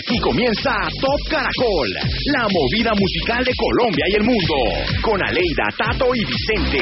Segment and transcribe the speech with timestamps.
[0.00, 1.88] Aquí comienza Top Caracol,
[2.32, 4.56] la movida musical de Colombia y el mundo,
[5.02, 6.80] con Aleida, Tato y Vicente.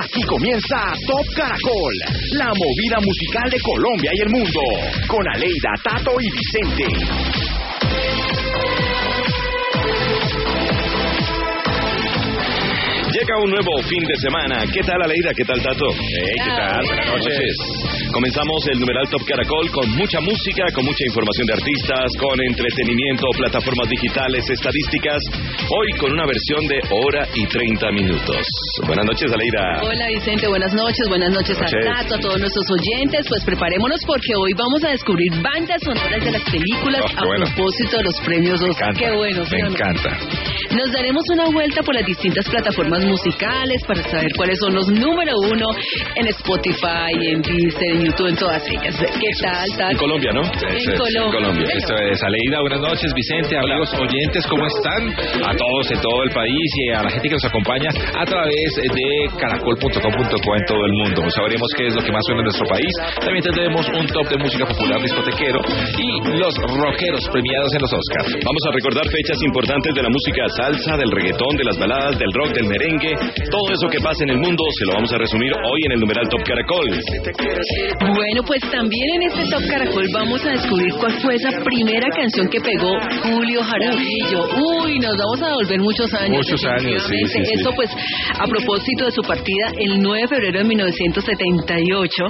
[0.00, 1.94] Aquí comienza Top Caracol,
[2.38, 4.60] la movida musical de Colombia y el mundo,
[5.08, 7.53] con Aleida, Tato y Vicente.
[13.24, 14.66] Llega un nuevo fin de semana.
[14.70, 15.32] ¿Qué tal, Aleida?
[15.34, 15.86] ¿Qué tal, Tato?
[15.96, 16.84] Hey, ¿qué tal?
[16.84, 17.56] Buenas noches.
[18.14, 23.26] Comenzamos el numeral Top Caracol con mucha música, con mucha información de artistas, con entretenimiento,
[23.34, 25.18] plataformas digitales, estadísticas.
[25.66, 28.38] Hoy con una versión de hora y 30 minutos.
[28.86, 29.82] Buenas noches, Aleida.
[29.82, 31.74] Hola Vicente, buenas noches, buenas noches, Noches.
[31.74, 33.26] a Tato, a todos nuestros oyentes.
[33.28, 37.24] Pues preparémonos porque hoy vamos a descubrir bandas sonoras de las películas Oh, qué a
[37.26, 37.46] bueno.
[37.50, 38.94] propósito de los premios Oscar.
[38.94, 39.68] Qué bueno, ¿sí Me no?
[39.74, 40.10] encanta.
[40.70, 45.34] Nos daremos una vuelta por las distintas plataformas musicales para saber cuáles son los número
[45.50, 45.66] uno
[46.14, 48.94] en Spotify, en Deezer, en YouTube, en todas ellas.
[48.98, 49.98] ¿Qué tal, En Tato?
[49.98, 50.42] Colombia, ¿no?
[50.42, 51.32] En es, Colombia.
[51.32, 51.64] Colombia.
[51.64, 55.02] Bueno, Esto es Aleida, buenas noches, Vicente, amigos oyentes, ¿cómo están?
[55.44, 58.68] A todos en todo el país y a la gente que nos acompaña a través
[58.76, 59.06] de
[59.38, 61.22] caracol.com.co en todo el mundo.
[61.30, 62.92] Sabremos qué es lo que más suena en nuestro país.
[63.20, 65.60] También tendremos un top de música popular discotequero
[65.98, 66.08] y
[66.38, 68.30] los rockeros premiados en los Oscars.
[68.44, 72.32] Vamos a recordar fechas importantes de la música salsa, del reggaetón, de las baladas, del
[72.32, 73.14] rock, del merengue.
[73.50, 76.00] Todo eso que pasa en el mundo se lo vamos a resumir hoy en el
[76.00, 76.88] numeral Top Caracol.
[78.00, 82.48] Bueno, pues también en este Top Caracol vamos a descubrir cuál fue esa primera canción
[82.48, 82.92] que pegó
[83.22, 84.44] Julio Jaramillo.
[84.82, 86.44] Uy, nos vamos a volver muchos años.
[86.44, 87.38] Muchos años, sí, sí.
[87.54, 87.90] Esto pues
[88.38, 92.24] a propósito de su partida el 9 de febrero de 1978.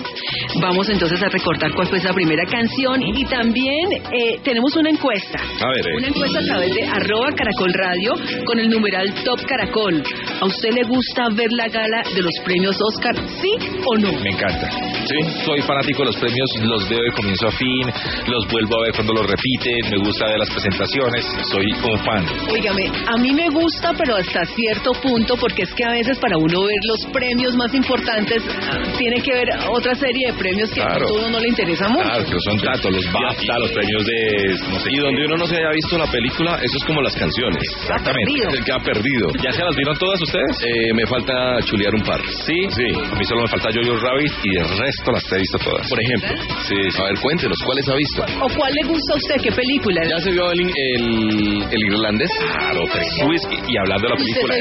[0.61, 5.39] Vamos entonces a recordar cuál fue esa primera canción y también eh, tenemos una encuesta.
[5.41, 5.97] A ver, eh.
[5.97, 10.03] Una encuesta a través de arroba caracol radio con el numeral Top Caracol.
[10.41, 13.15] ¿A usted le gusta ver la gala de los premios Oscar?
[13.41, 13.51] ¿Sí
[13.87, 14.13] o no?
[14.21, 14.71] Me encanta.
[15.05, 17.85] Sí, soy fanático de los premios, los veo de comienzo a fin,
[18.27, 22.25] los vuelvo a ver cuando los repiten, me gusta ver las presentaciones, soy un fan.
[22.51, 26.37] Óigame, a mí me gusta, pero hasta cierto punto, porque es que a veces para
[26.39, 28.43] uno ver los premios más importantes,
[28.97, 31.07] tiene que ver otra serie de premios que Claro.
[31.09, 32.03] a uno no le interesa mucho.
[32.05, 34.55] Claro, que son tantos, los BAFTA, los premios de...
[34.71, 37.15] No sé Y donde uno no se haya visto la película, eso es como las
[37.15, 37.63] canciones.
[37.83, 38.33] Exactamente.
[38.33, 38.51] perdido.
[38.51, 39.27] El que ha perdido.
[39.43, 40.57] ¿Ya se las vieron todas ustedes?
[40.63, 42.21] Eh, me falta chulear un par.
[42.47, 42.87] Sí, Sí.
[42.95, 45.89] A mí solo me falta Jojo Rabbit y el resto las he visto todas.
[45.89, 46.29] Por ejemplo.
[46.69, 46.99] Sí, sí.
[47.01, 48.21] A ver, cuéntenos, ¿cuáles ha visto?
[48.45, 49.37] ¿O cuál le gusta a usted?
[49.43, 50.01] ¿Qué película?
[50.05, 52.31] ¿Ya se vio el, el, el irlandés?
[52.53, 52.81] Claro,
[53.21, 54.55] Swiss y hablando de la película.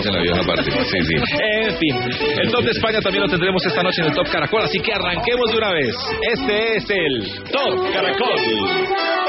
[0.00, 0.70] se la vio esa parte.
[0.70, 1.14] Sí, sí.
[1.40, 1.94] En fin,
[2.40, 4.92] el top de España también lo tendremos esta noche en el Top Caracol, así que
[4.92, 5.94] arranquemos de una vez.
[6.32, 8.40] Este es el Top Caracol.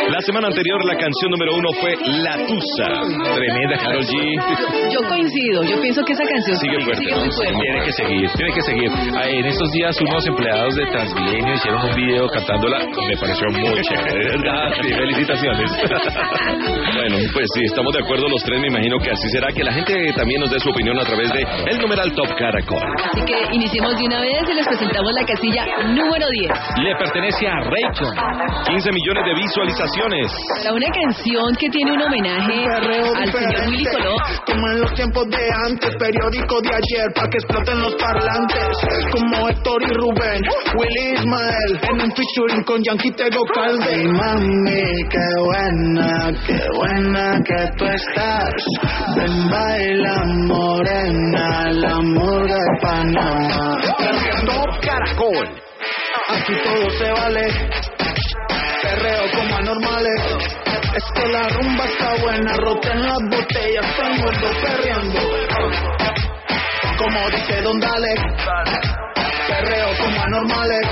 [0.09, 1.94] La semana anterior la canción número uno fue
[2.24, 2.90] La Tusa.
[3.36, 4.91] Tremenda Karol G.
[4.91, 7.31] Yo coincido, yo pienso que esa canción Sigue fuerte, muy ¿no?
[7.31, 7.59] fuerte.
[7.62, 8.91] Tiene que seguir, tiene que seguir.
[9.38, 14.38] En estos días unos empleados de Transmilenio hicieron un video cantándola, me pareció muy chévere.
[14.82, 15.72] Sí, felicitaciones.
[16.92, 18.59] Bueno, pues sí, estamos de acuerdo los tres.
[18.62, 19.48] Me imagino que así será.
[19.52, 22.84] Que la gente también nos dé su opinión a través de el numeral Top Caracol.
[23.04, 26.52] Así que iniciemos de una vez y les presentamos la casilla número 10.
[26.84, 28.14] Le pertenece a Raycon.
[28.68, 30.32] 15 millones de visualizaciones.
[30.62, 34.18] Para una canción que tiene un homenaje al señor Willy Colón.
[34.46, 38.78] Como en los tiempos de antes, periódico de ayer, pa' que exploten los parlantes.
[39.12, 43.85] Como Héctor y Rubén, Willy Ismael, en un featuring con Yankee Tego Calde.
[43.88, 48.53] Ay, mami, qué buena, qué buena que tú estás.
[49.16, 53.77] Ven, baila morena, la murga de Panamá.
[54.81, 55.47] Caracol.
[56.29, 57.47] Aquí todo se vale.
[58.81, 60.22] Perreo como anormales.
[60.95, 65.19] Es que la rumba está buena, roten las botellas, el mundo perreando.
[66.97, 69.10] Como dice Don Dale.
[69.47, 70.88] Perreo como anormales.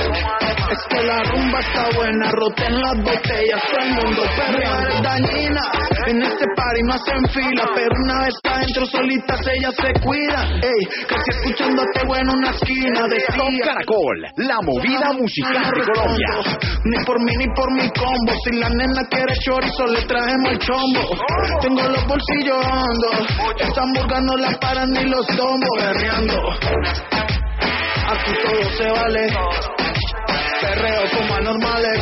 [0.69, 4.89] Es que la rumba está buena, roten las botellas, todo el mundo perreando.
[4.89, 5.61] Es dañina,
[6.05, 10.47] en este party no hacen fila, pero una vez adentro solitas ellas se cuidan.
[10.61, 16.59] Ey, casi escuchándote bueno en una esquina de Top Caracol, la movida musical de Colombia.
[16.85, 18.33] ni por mí ni por mi combo.
[18.43, 21.01] Si la nena quiere chorizo, le traemos el chombo.
[21.61, 23.27] Tengo los bolsillos hondos.
[23.59, 25.69] Esta hamburga no la paran ni los tombos.
[25.79, 27.38] Perreando.
[28.11, 29.27] Aquí todo se vale.
[30.61, 32.01] Perreo como anormales.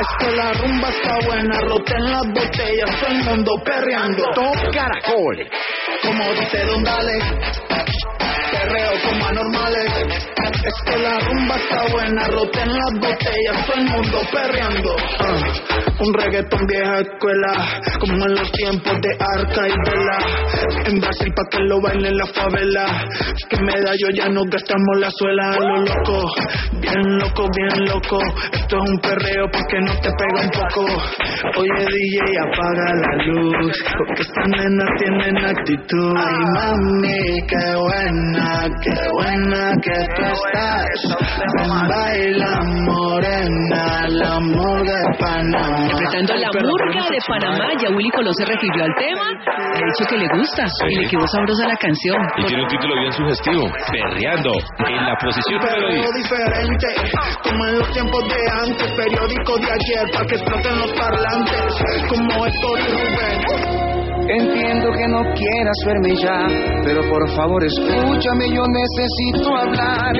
[0.00, 1.60] Es que la rumba está buena.
[1.60, 3.00] Roten las botellas.
[3.00, 4.22] Todo el mundo perreando.
[4.32, 5.48] Top Caracol.
[6.02, 8.23] Como dice Don Dale.
[8.64, 9.92] Perreo como anormales.
[10.64, 14.96] Es que la rumba está buena, roten las botellas, todo el mundo perreando.
[15.20, 20.18] Ah, un reggaetón vieja escuela, como en los tiempos de Arca y Vela.
[20.86, 22.86] En Brasil pa' que lo bailen la favela.
[23.48, 26.32] Que me da yo ya nos gastamos la suela a lo loco.
[26.80, 28.18] Bien loco, bien loco.
[28.52, 30.84] Esto es un perreo porque no te pega un poco.
[31.56, 36.14] Oye DJ, apaga la luz, porque estas nenas tienen actitud.
[36.16, 40.86] Ay mami, qué buena, qué buena que tú estás.
[41.56, 42.52] Ven, baila
[42.86, 45.78] morena, la murga de Panamá.
[45.82, 50.16] Interpretando la murga de Panamá, ya Willy Colón se refirió al tema, ha dicho que
[50.16, 52.16] le gusta y le quedó sabrosa la canción.
[52.38, 54.52] Y tiene un título bien sugestivo, Perreando,
[54.86, 56.14] en la posición número Pero 10.
[56.14, 56.86] diferente,
[57.42, 62.46] como en los tiempos de antes, periódico de ayer, para que exploten los parlantes, como
[62.46, 63.83] Héctor y Rubén.
[64.26, 66.46] Entiendo que no quieras verme ya,
[66.82, 70.16] pero por favor escúchame, yo necesito hablar.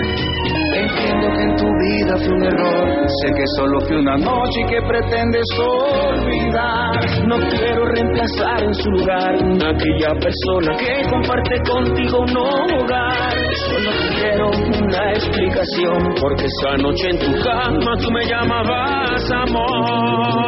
[0.76, 2.84] Entiendo que en tu vida fue un error,
[3.22, 7.00] sé que solo fue una noche y que pretendes olvidar.
[7.26, 13.32] No quiero reemplazar en su lugar a aquella persona que comparte contigo un hogar.
[13.70, 13.90] Solo
[14.20, 20.44] quiero una explicación, porque esa noche en tu cama tú me llamabas amor.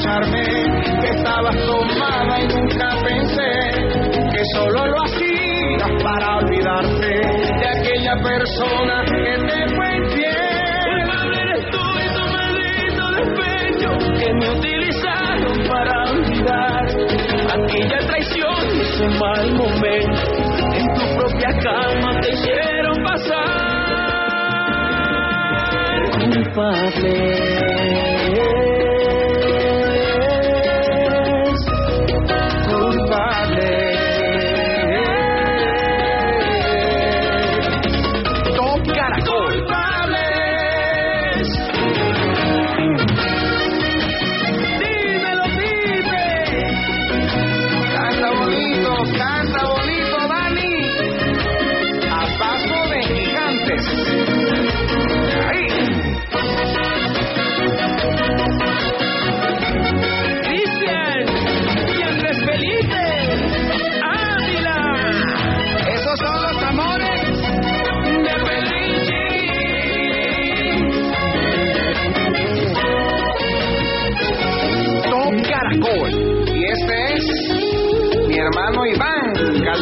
[0.00, 3.52] Que estabas tomada y nunca pensé
[4.32, 7.20] que solo lo hacías para olvidarte
[7.60, 11.04] de aquella persona que te fue infiel.
[11.04, 16.82] Culpable eres tú y tu maldito despecho que me utilizaron para olvidar
[17.52, 20.32] aquella traición y ese mal momento.
[20.76, 23.60] En tu propia cama te hicieron pasar.
[26.24, 28.09] Culpables,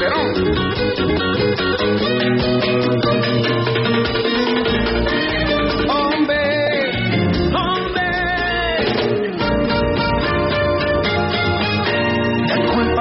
[0.09, 0.29] Calderón.
[5.89, 6.45] Hombre,
[7.55, 8.09] hombre,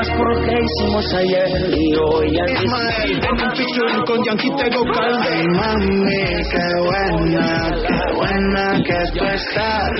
[0.01, 3.19] es por lo que hicimos ayer y hoy al en
[3.95, 5.29] un con Yankee Tego Calde.
[5.29, 9.91] Ay, mami, qué buena, qué buena que tú estás.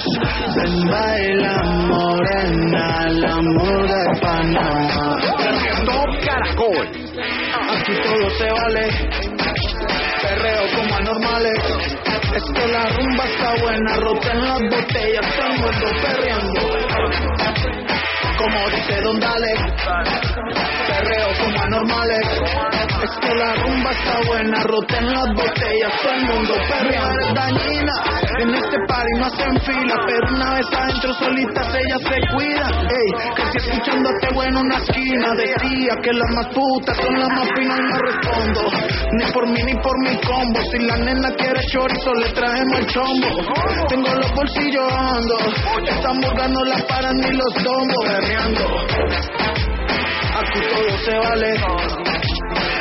[0.55, 5.17] Ven, baila morena, la murga de Panamá.
[6.27, 6.96] Caracol.
[7.87, 8.89] Aquí todo se vale.
[10.21, 11.53] Perreo como anormales.
[12.35, 15.25] Es que la rumba está buena, roten las botellas,
[15.57, 17.56] mundo perreando.
[18.47, 19.53] Como dice Don Dale,
[20.87, 22.27] perreo como anormales.
[22.97, 27.33] Es que la rumba está buena, roten las botellas, todo el mundo perreando.
[27.35, 27.93] dañina,
[28.39, 32.73] en este party no hacen fila, pero una vez adentro solitas ellas se cuidan.
[32.87, 37.29] Ey, que si escuchándote bueno en una esquina, decía que las más putas son las
[37.29, 38.61] más finas y no respondo.
[39.11, 42.87] Ni por mí ni por mi combo, si la nena quiere chorizo le traemos el
[42.87, 43.27] chombo.
[43.89, 45.43] Tengo los bolsillos hondos,
[45.87, 48.65] esta hamburga no la paran ni los tombos, berreando.
[50.39, 51.53] Aquí todo se vale,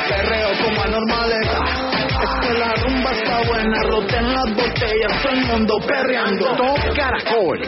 [0.07, 1.47] perreo como anormales.
[2.21, 6.55] Es que la rumba está buena, roten las botellas, todo el mundo perreando.
[6.55, 7.61] Top Caracol.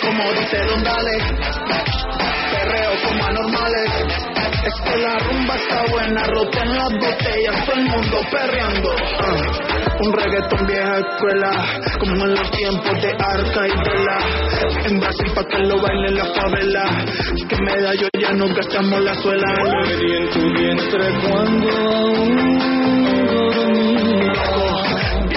[0.00, 1.18] Como dice Don Dale,
[2.52, 3.90] perreo como anormales.
[4.64, 9.83] Es que la rumba está buena, roten las botellas, todo el mundo perreando.
[10.00, 11.50] Un reggaetón vieja escuela,
[11.98, 14.18] como en los tiempos de Arca y Vela.
[14.86, 17.04] En Brasil pa' que lo bailen la favela.
[17.48, 19.54] Que me da yo ya no gastamos la suela.
[20.00, 22.83] en tu vientre cuando.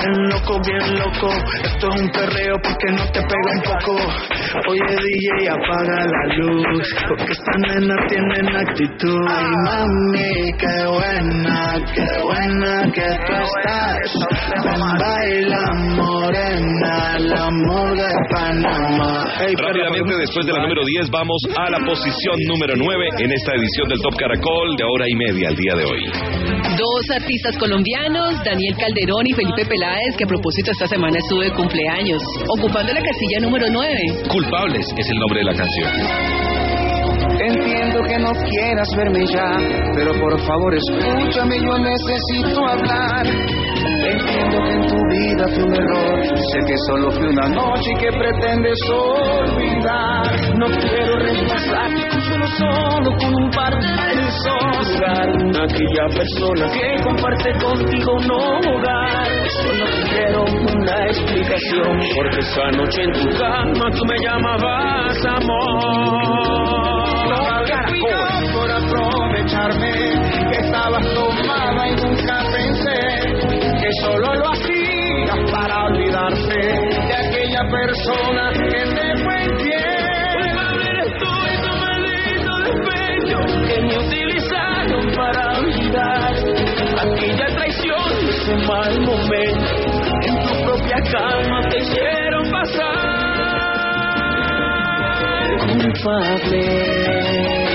[0.08, 1.28] Bien loco, bien loco.
[1.64, 3.96] Esto es un perreo porque no te pega un poco.
[4.70, 6.96] Oye, DJ, apaga la luz.
[7.10, 9.26] Porque esta nena tiene actitud.
[9.28, 14.14] Ay, mami, qué buena, qué buena que tú estás.
[14.64, 19.26] Ven, baila morena, el amor de Panamá.
[19.42, 23.32] Ey, perro, Rápidamente, después de la número 10, vamos a la posición número 9 en
[23.34, 26.02] esta edición del Top Caracol de hora y media al día de hoy.
[26.78, 31.52] Dos artistas colombianos, Daniel Calderón y Felipe Peláez, que a propósito esta semana estuvo de
[31.52, 32.22] cumpleaños,
[32.58, 34.30] ocupando la casilla número 9.
[34.30, 35.90] Culpables es el nombre de la canción.
[37.40, 39.58] Entiendo que no quieras verme ya,
[39.96, 43.26] pero por favor escúchame, yo necesito hablar.
[43.26, 48.00] Entiendo que en tu vida fue un error, sé que solo fue una noche y
[48.00, 50.58] que pretendes olvidar.
[50.58, 52.27] No quiero reemplazar solo
[52.58, 54.88] solo con un par de besos.
[54.88, 55.30] Jugar
[55.64, 59.28] aquella persona que comparte contigo un hogar.
[59.62, 66.38] Solo quiero una explicación, porque esa noche en tu cama tú me llamabas amor.
[67.88, 68.20] Pido
[68.54, 69.92] por aprovecharme
[70.50, 73.00] que estabas tomada y nunca pensé
[73.80, 76.60] que solo lo hacías para olvidarse
[77.08, 79.97] de aquella persona que te fue infiel.
[87.14, 89.76] Aquella traición ese mal momento
[90.24, 93.18] en tu propia cama te hicieron pasar.
[95.68, 97.67] Culpables,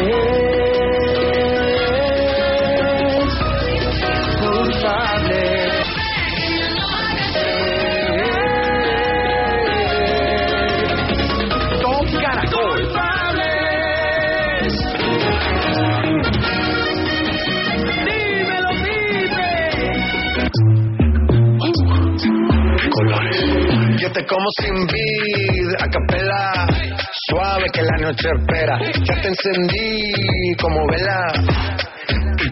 [24.13, 26.67] te como sin vid, a capela,
[27.29, 28.79] suave que la noche espera.
[29.05, 30.13] Ya te encendí
[30.61, 31.82] como vela.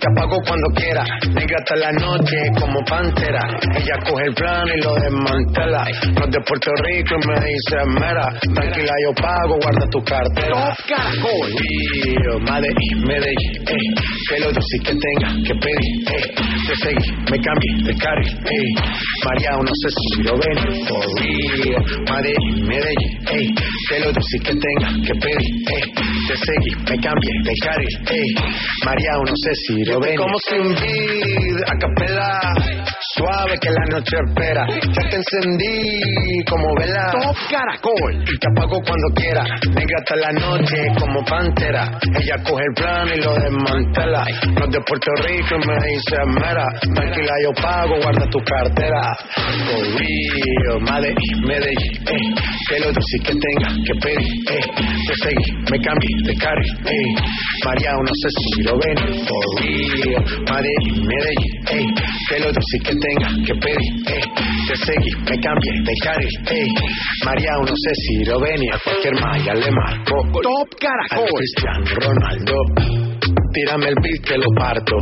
[0.00, 1.04] Y te apago cuando quiera,
[1.35, 3.40] negra hasta la noche como pantera.
[3.76, 5.85] Ella coge el plano y lo desmantela.
[6.16, 8.33] No es de Puerto Rico y me dice mera.
[8.54, 10.57] Tranquila, yo pago, guarda tu cartera.
[10.57, 11.52] Top Caracol.
[11.61, 13.76] Río, Medellín, Medellín, eh.
[14.28, 16.35] Que lo dulce que tenga que pedir, eh.
[16.66, 18.73] Te seguí, me cambié de carril, eh.
[19.26, 21.85] María, no sé si lo ven, for real.
[22.09, 23.49] Medellín, Medellín, eh.
[23.88, 26.10] Que lo dulce que tenga que pedir, eh.
[26.30, 28.34] Te seguí, me cambié de carril, eh.
[28.84, 30.14] María, no sé si lo ven.
[30.14, 33.00] Como sin vid, a capela.
[33.17, 34.64] Suave que la noche espera.
[34.69, 37.11] Ya te encendí como vela.
[37.11, 38.23] Top Caracol.
[38.23, 39.43] Y te apago cuando quiera.
[39.75, 41.99] Negra hasta la noche como pantera.
[42.14, 44.25] Ella coge el plano y lo desmantela.
[44.55, 46.67] No es de Puerto Rico y me dice mera.
[46.95, 49.02] Tranquila, yo pago, guarda tu cartera.
[49.67, 52.35] For real, Medellín, eh.
[52.69, 54.61] Que lo dulce que tenga que pedir, eh.
[54.76, 57.14] Te seguí, me cambié de carril, eh.
[57.64, 59.26] María, no sé si lo ven.
[59.26, 60.25] For real,
[60.55, 61.70] Medellín,
[62.50, 62.83] Medellín, eh.
[62.85, 64.21] Que tenga que pedir, eh.
[64.69, 66.69] Te seguí, me cambié de carril, eh.
[67.25, 68.62] María, no sé si lo ven.
[68.62, 70.14] Y a cualquier malla le marco.
[70.42, 71.28] Top Caracol.
[71.37, 73.00] Cristiano Ronaldo.
[73.52, 74.95] Tírame el beat que lo parto.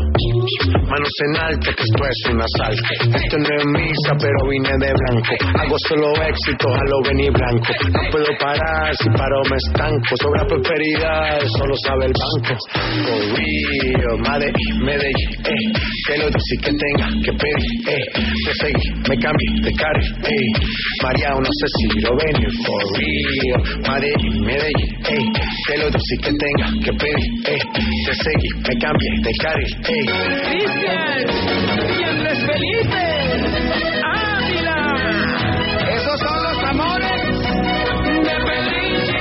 [0.89, 2.83] Manos en alto, que esto es un asalto.
[3.13, 5.33] Esto no es misa, pero vine de blanco.
[5.61, 7.73] Hago solo éxito, a lo venir blanco.
[7.93, 10.17] No puedo parar, si paro me estanco.
[10.23, 12.57] Sobra prosperidad, eso lo sabe el banco.
[13.05, 15.67] For real, Medellín, Medellín, eh.
[16.07, 18.07] Que lo dulce que tenga que pedir, eh.
[18.17, 20.49] Te seguí, me cambié de carril, eh.
[21.03, 23.61] María, no sé si lo ven, for real.
[23.93, 25.27] Medellín, Medellín, eh.
[25.69, 27.61] Que lo dulce que tenga que pedir, eh.
[28.07, 30.05] Te seguí, me cambié de carril, eh.
[30.49, 31.27] Cristian,
[31.97, 33.05] Viernes Felipe,
[34.05, 34.81] Ávila.
[35.97, 37.23] Esos son los amores
[38.25, 39.19] de Felipe.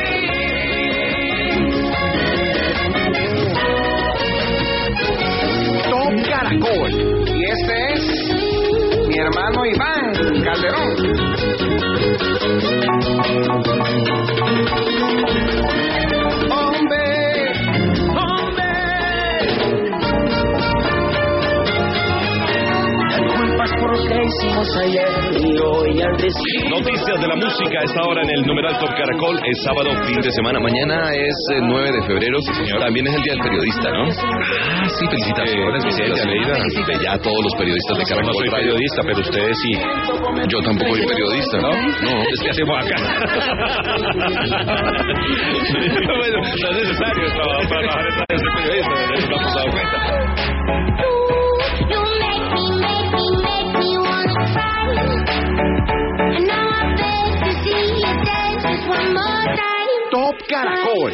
[5.89, 6.91] Top Caracol.
[7.27, 8.03] Y este es
[9.07, 10.05] mi hermano Iván
[10.43, 10.95] Calderón.
[24.37, 25.09] Hicimos ayer
[25.41, 26.69] y hoy al decir.
[26.69, 29.35] Noticias de la música a esta hora en el numeral Top Caracol.
[29.37, 30.59] Es sábado, fin de semana.
[30.59, 32.37] Mañana es eh, 9 de febrero.
[32.79, 34.03] También es el Día del Periodista, ¿no?
[34.05, 39.01] Ah, sí, felicitaciones, Vicente, ya a todos los periodistas de Yo no Caracol soy periodista,
[39.05, 39.71] pero ustedes sí.
[40.47, 41.71] Yo tampoco soy periodista, ¿no?
[41.71, 42.97] No, Es que hacemos acá.
[46.17, 51.16] bueno, no es necesario trabajar para trabajar en radio, ser periodista, nos hemos dado cuenta.
[60.17, 61.13] Top Caracol.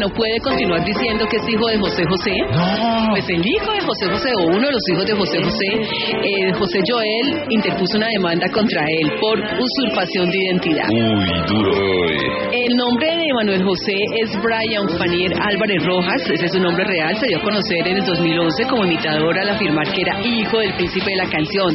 [0.00, 2.32] No puede continuar diciendo que es hijo de José José.
[2.50, 3.10] No.
[3.12, 5.70] Pues el hijo de José José o uno de los hijos de José José,
[6.24, 10.88] eh, José Joel, interpuso una demanda contra él por usurpación de identidad.
[10.88, 11.72] Uy, duro.
[12.50, 17.14] El nombre de Manuel José es Brian Fanier Álvarez Rojas, ese es su nombre real,
[17.16, 20.74] se dio a conocer en el 2011 como imitador al afirmar que era hijo del
[20.74, 21.70] príncipe de la canción,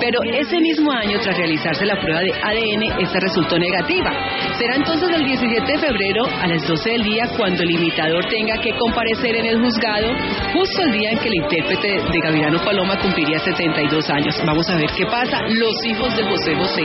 [0.00, 4.12] pero ese mismo año tras realizarse la prueba de ADN, esta resultó negativa.
[4.56, 8.56] Será entonces el 17 de febrero a las 12 del día cuando el imitador tenga
[8.62, 10.08] que comparecer en el juzgado,
[10.54, 14.34] justo el día en que el intérprete de Gavilano Paloma cumpliría 72 años.
[14.46, 15.38] Vamos a ver qué pasa.
[15.48, 16.84] Los hijos de José José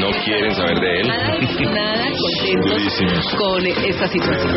[0.00, 1.08] No quieren saber de él.
[1.08, 1.38] nada,
[1.70, 3.51] nada contentos.
[3.52, 4.50] Con esta situación.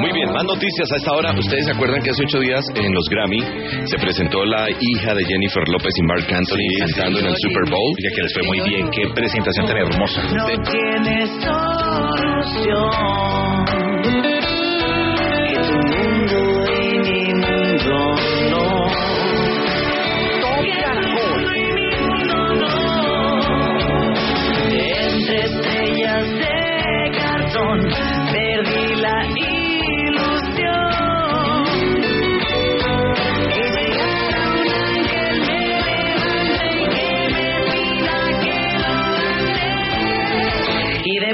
[0.00, 1.30] Muy bien, más noticias a esta hora.
[1.38, 3.40] Ustedes se acuerdan que hace ocho días en los Grammy
[3.86, 7.94] se presentó la hija de Jennifer López y Mark Anthony cantando en el Super Bowl.
[7.96, 8.90] Oiga, que les fue muy bien.
[8.90, 10.22] Qué presentación tan hermosa.
[10.34, 12.86] No tienes solución.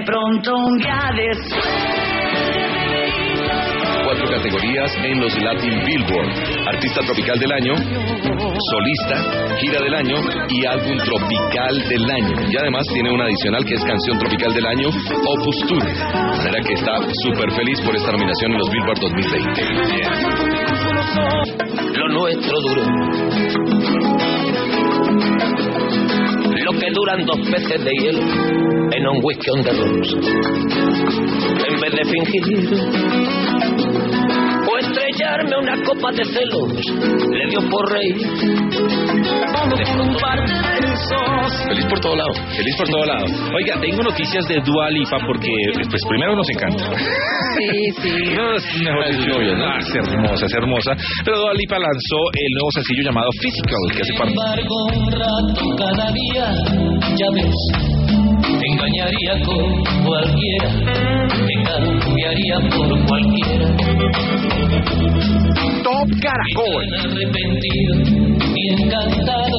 [0.03, 1.31] De pronto un día de
[4.05, 6.29] Cuatro categorías en los Latin Billboard.
[6.67, 9.17] Artista tropical del año, solista,
[9.61, 10.17] gira del año
[10.49, 12.35] y álbum tropical del año.
[12.51, 15.85] Y además tiene una adicional que es canción tropical del año, Opus Tour.
[15.85, 15.95] De
[16.37, 19.63] manera que está súper feliz por esta nominación en los Billboard 2020.
[21.99, 22.83] lo nuestro duró.
[26.65, 28.72] Lo que duran dos peces de hielo
[29.03, 30.11] en un whisky on the rocks.
[31.67, 32.43] En vez de fingir
[34.63, 36.71] o estrellarme una copa de celos,
[37.31, 38.63] le dio por besos.
[41.67, 42.33] Feliz por todo lado.
[42.57, 43.25] Feliz por todo lado.
[43.57, 45.51] Oiga, tengo noticias de Dua Lipa porque,
[45.91, 46.85] pues primero nos encanta.
[47.59, 48.35] Sí, sí.
[48.35, 49.65] No, es mejor Es dicho, novia, ¿no?
[49.67, 50.93] ah, es hermosa, es hermosa.
[51.25, 55.63] Pero Dua Lipa lanzó el nuevo sencillo llamado Physical, que hace parte embargo, un rato
[55.77, 56.47] cada día,
[57.17, 57.55] ya ves,
[58.83, 59.63] engañaría con
[60.05, 60.71] cualquiera,
[61.47, 63.67] te cambiaría por cualquiera.
[65.83, 66.85] Top Caracol.
[66.91, 67.93] Tan arrepentido
[68.55, 69.59] y encantado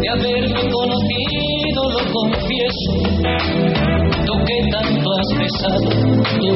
[0.00, 2.90] de haberme conocido, lo confieso.
[4.26, 5.88] Tú que tanto has besado,
[6.38, 6.50] tú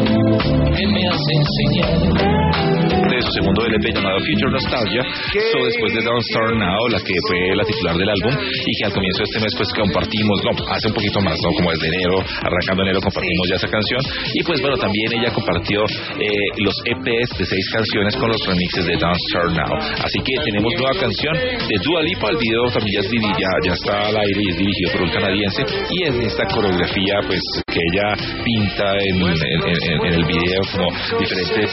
[0.75, 2.86] que me has enseñado.
[3.27, 5.03] Su segundo LP llamado Future Nostalgia,
[5.51, 8.85] so después de Don't Start Now, la que fue la titular del álbum, y que
[8.87, 11.49] al comienzo de este mes pues compartimos, no, hace un poquito más, ¿no?
[11.59, 14.01] Como desde enero, arrancando enero compartimos ya esa canción,
[14.35, 18.85] y pues bueno, también ella compartió eh, los EPs de seis canciones con los remixes
[18.87, 19.73] de Don't Start Now.
[20.07, 23.73] Así que tenemos nueva canción de Dua Lipa, el video también ya, es ya, ya
[23.75, 27.81] está al aire y es dirigido por un canadiense, y en esta coreografía pues que
[27.93, 28.09] ella
[28.45, 31.71] pinta en, en- en- en el video como diferentes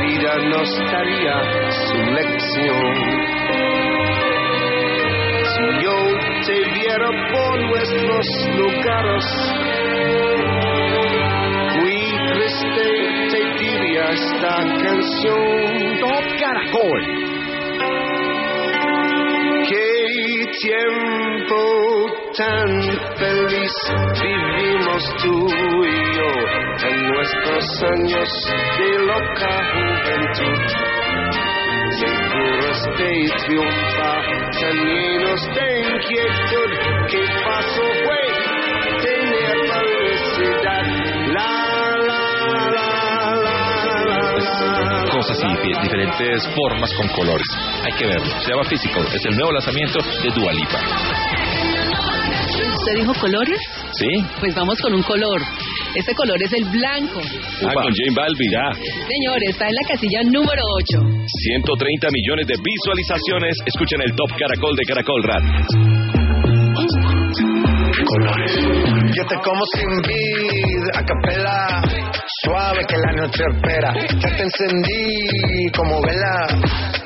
[0.00, 1.36] vida nos daría
[1.70, 3.12] su lección.
[5.82, 5.96] yo
[6.46, 8.26] te viera por nuestros
[8.56, 9.26] lugares.
[11.80, 12.00] Muy
[12.32, 12.86] triste
[13.30, 15.98] te diría esta canción.
[16.00, 17.02] Top Caracol.
[19.68, 20.01] Qué
[20.60, 22.68] tiempo tan
[23.16, 23.72] feliz
[24.20, 25.34] vivimos tú
[25.84, 26.30] y yo
[26.88, 28.28] en nuestros años
[28.78, 30.60] de loca juventud.
[32.00, 33.12] Seguros de
[33.46, 34.24] triunfar,
[34.60, 36.70] llenos de inquietud,
[37.08, 38.22] qué paso fue
[39.02, 41.01] tener felicidad.
[45.10, 47.46] Cosas y di- diferentes formas con colores.
[47.84, 48.26] Hay que verlo.
[48.42, 49.06] Se llama Physical.
[49.14, 50.78] Es el nuevo lanzamiento de Dua Lipa.
[52.74, 53.60] ¿Usted dijo colores?
[53.92, 54.08] ¿Sí?
[54.40, 55.40] Pues vamos con un color.
[55.94, 57.20] Este color es el blanco.
[57.20, 58.50] Ah, con Jane Balbi.
[58.50, 58.72] Ya.
[58.82, 60.98] Señor, está en la casilla número 8.
[61.26, 63.54] 130 millones de visualizaciones.
[63.66, 65.52] Escuchen el Top Caracol de Caracol Radio.
[68.04, 68.52] colores.
[69.14, 71.82] Yo te como sin vid, a capela,
[72.44, 73.92] suave que la noche espera.
[73.92, 77.01] Ya te encendí como vela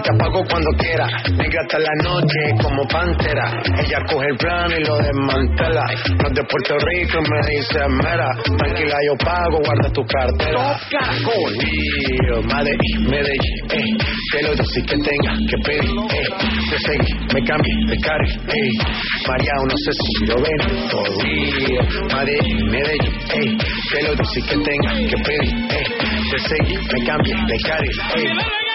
[0.00, 1.06] te apago cuando quiera.
[1.36, 3.46] Negra hasta la noche como pantera.
[3.78, 5.84] Ella coge el plano y lo desmantela.
[6.18, 8.28] No es de Puerto Rico y me dice mera.
[8.58, 10.78] Tranquila, yo pago, guarda tu cartera.
[10.90, 11.52] Caracol.
[11.64, 13.96] Y Medellín, Medellín, eh.
[14.32, 16.28] Que lo dulce que tenga que pedir, eh.
[16.70, 18.70] Te seguí, me cambié de cari, eh.
[19.26, 21.24] María, no sé si lo ven todo.
[21.24, 23.56] Y Medellín, Medellín, eh.
[23.90, 25.84] Que lo dulce que tenga que pedir, eh.
[26.30, 28.67] Te seguí, me cambié de cari, eh.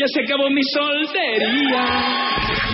[0.00, 1.84] Ya se acabó mi soltería.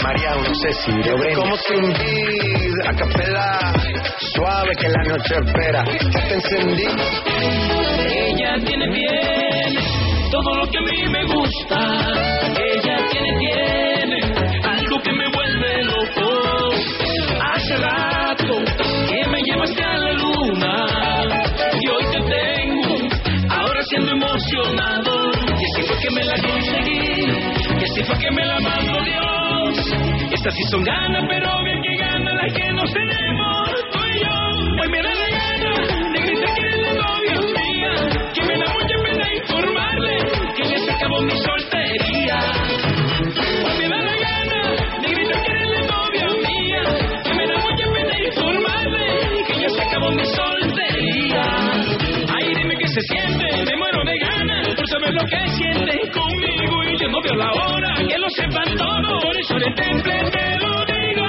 [0.00, 3.72] María, no sé si lo ven como sin vid, a capela,
[4.32, 5.84] suave que la noche espera.
[6.14, 6.86] Ya te encendí.
[8.28, 9.78] Ella tiene piel,
[10.30, 11.78] todo lo que a mí me gusta.
[12.62, 14.18] Ella tiene, tiene
[14.62, 16.70] algo que me vuelve loco.
[17.42, 18.54] Hace rato
[19.08, 20.86] que me llevaste a la luna
[21.80, 23.08] y hoy te tengo,
[23.50, 25.15] ahora siendo emocionado.
[26.00, 27.24] Que me la conseguí,
[27.80, 29.76] y así fue que me la mandó Dios.
[30.30, 34.82] Estas sí son ganas, pero bien que ganan las que nos tenemos tú y yo.
[34.82, 37.92] Hoy me da la gana, negrita que eres la novia mía,
[38.34, 40.16] que me da mucha pena informarle
[40.54, 42.38] que ya se acabó mi soltería.
[43.64, 44.35] Hoy me da la gana,
[52.96, 57.20] se siente, me muero de ganas por saber lo que sientes conmigo y yo no
[57.20, 61.26] veo la hora que lo sepan todo, por eso de temple te lo digo.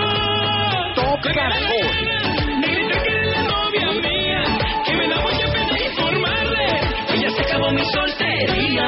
[1.23, 2.59] La Caracol.
[2.61, 4.43] negrita que eres la novia mía,
[4.85, 6.67] que me da mucha pena informarle
[7.09, 8.87] que ya se acabó mi soltería.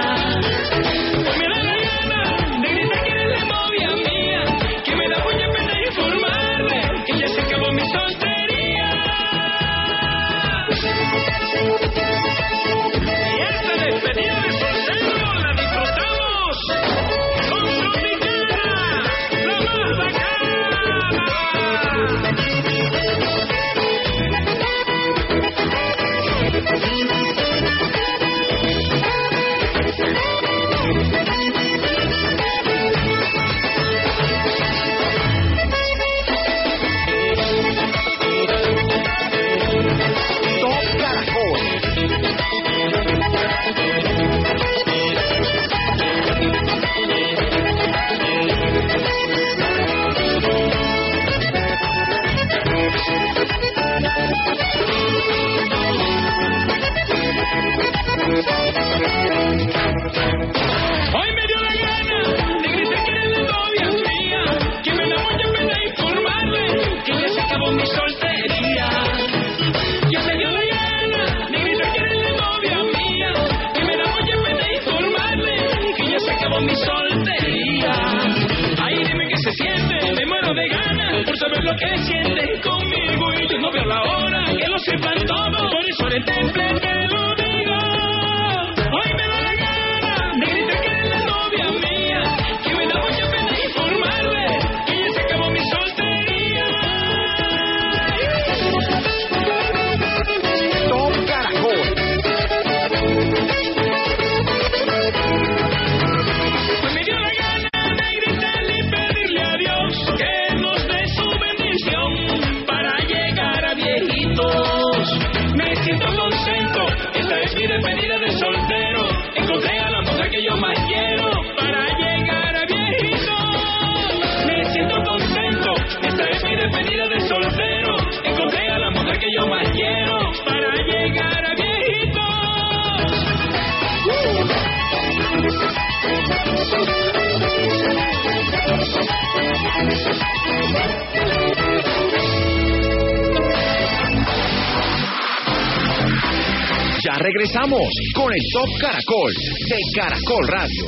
[148.40, 149.34] El Top Caracol
[149.70, 150.86] de Caracol Radio.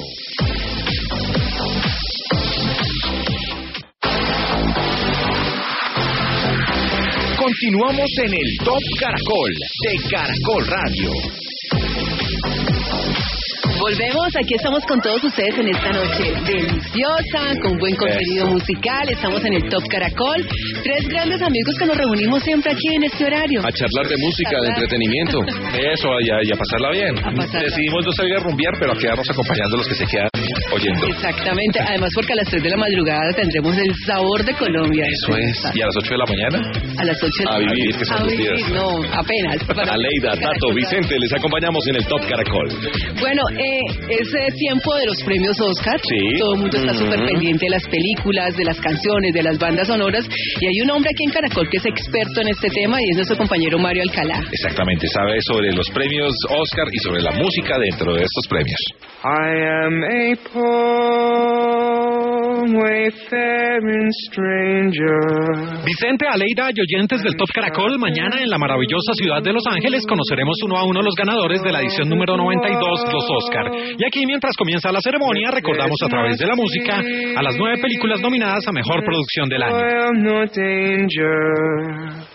[7.38, 9.52] Continuamos en el Top Caracol
[9.84, 11.41] de Caracol Radio.
[13.82, 19.44] Volvemos, aquí estamos con todos ustedes en esta noche deliciosa, con buen contenido musical, estamos
[19.44, 20.46] en el Top Caracol,
[20.84, 23.62] tres grandes amigos que nos reunimos siempre aquí en este horario.
[23.66, 25.40] A charlar de música, de entretenimiento.
[25.74, 27.18] Eso, y a, y a pasarla bien.
[27.26, 27.70] A pasarla.
[27.70, 30.41] Decidimos no salir a rumbear, pero a quedarnos acompañando a los que se quedan
[30.74, 31.08] oyendo.
[31.08, 35.06] Exactamente, además porque a las 3 de la madrugada tendremos el sabor de Colombia.
[35.08, 35.58] Eso es.
[35.76, 36.58] ¿Y a las 8 de la mañana?
[36.98, 38.72] A las 8 de la A vivir, que son A los vivir, días.
[38.72, 39.58] no, apenas.
[39.76, 40.76] para- Aleida, Tato, Caracol.
[40.82, 42.68] Vicente, les acompañamos en el Top Caracol.
[43.20, 46.00] Bueno, eh, es eh, tiempo de los premios Oscar.
[46.02, 46.40] Sí.
[46.40, 49.88] Todo el mundo está súper pendiente de las películas, de las canciones, de las bandas
[49.88, 50.26] sonoras.
[50.60, 53.16] Y hay un hombre aquí en Caracol que es experto en este tema y es
[53.18, 54.40] nuestro compañero Mario Alcalá.
[54.52, 58.80] Exactamente, sabe sobre los premios Oscar y sobre la música dentro de estos premios.
[59.24, 59.54] I
[59.86, 60.41] am a.
[65.86, 70.06] Vicente, Aleida y oyentes del Top Caracol, mañana en la maravillosa ciudad de Los Ángeles
[70.08, 73.72] conoceremos uno a uno los ganadores de la edición número 92, los Oscar.
[73.98, 77.82] Y aquí, mientras comienza la ceremonia, recordamos a través de la música a las nueve
[77.82, 79.78] películas nominadas a Mejor Producción del Año.
[79.78, 82.32] I am no danger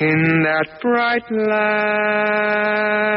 [0.00, 2.74] in that bright light.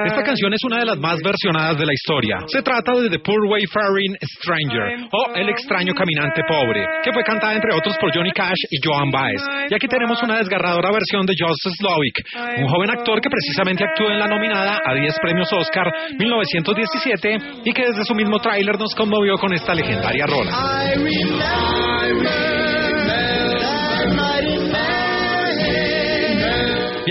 [0.07, 2.37] Esta canción es una de las más versionadas de la historia.
[2.47, 7.55] Se trata de The Poor Wayfaring Stranger o El extraño caminante pobre, que fue cantada
[7.55, 9.41] entre otros por Johnny Cash y Joan Baez.
[9.69, 12.23] Y aquí tenemos una desgarradora versión de Joseph Slovic,
[12.61, 17.73] un joven actor que precisamente actuó en la nominada a 10 premios Oscar 1917 y
[17.73, 20.53] que desde su mismo tráiler nos conmovió con esta legendaria rola.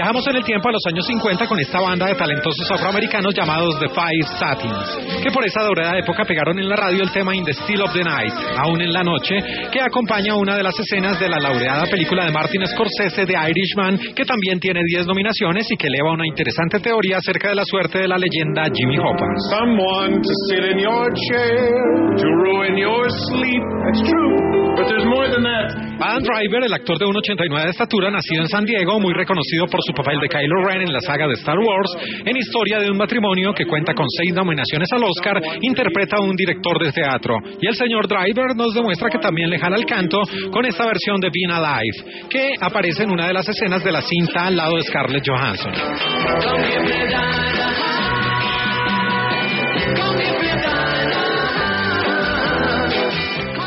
[0.07, 3.75] Viajamos en el tiempo a los años 50 con esta banda de talentosos afroamericanos llamados
[3.81, 7.43] The Five Satins, que por esa dorada época pegaron en la radio el tema In
[7.43, 9.35] the Still of the Night, aún en la noche,
[9.67, 13.99] que acompaña una de las escenas de la laureada película de Martin Scorsese The Irishman,
[14.15, 17.99] que también tiene 10 nominaciones y que eleva una interesante teoría acerca de la suerte
[17.99, 19.27] de la leyenda Jimmy Hoppa.
[19.51, 21.67] Someone to sit in your chair,
[22.15, 23.63] to ruin your sleep.
[23.91, 24.39] That's true,
[24.79, 25.87] but there's more than that.
[25.99, 29.81] Adam Driver, el actor de 1,89 de estatura, nacido en San Diego, muy reconocido por
[29.83, 31.91] su papel de Kylo Ren en la saga de Star Wars,
[32.25, 36.37] en Historia de un matrimonio que cuenta con seis nominaciones al Oscar, interpreta a un
[36.37, 37.39] director de teatro.
[37.61, 40.21] Y el señor Driver nos demuestra que también le jala el canto
[40.53, 44.03] con esta versión de Being Alive, que aparece en una de las escenas de la
[44.03, 45.73] cinta al lado de Scarlett Johansson.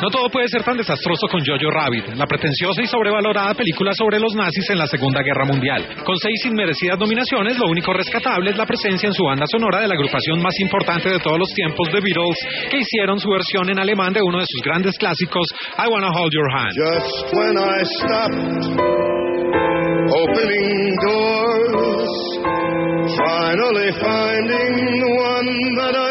[0.09, 4.19] No todo puede ser tan desastroso con Jojo Rabbit, la pretenciosa y sobrevalorada película sobre
[4.19, 5.85] los nazis en la Segunda Guerra Mundial.
[6.03, 9.87] Con seis inmerecidas nominaciones, lo único rescatable es la presencia en su banda sonora de
[9.87, 12.39] la agrupación más importante de todos los tiempos, The Beatles,
[12.71, 15.45] que hicieron su versión en alemán de uno de sus grandes clásicos,
[15.77, 16.73] I Wanna Hold Your Hand.
[16.73, 18.81] Just when I stopped
[20.09, 22.09] opening doors,
[23.13, 26.08] finally finding one that I.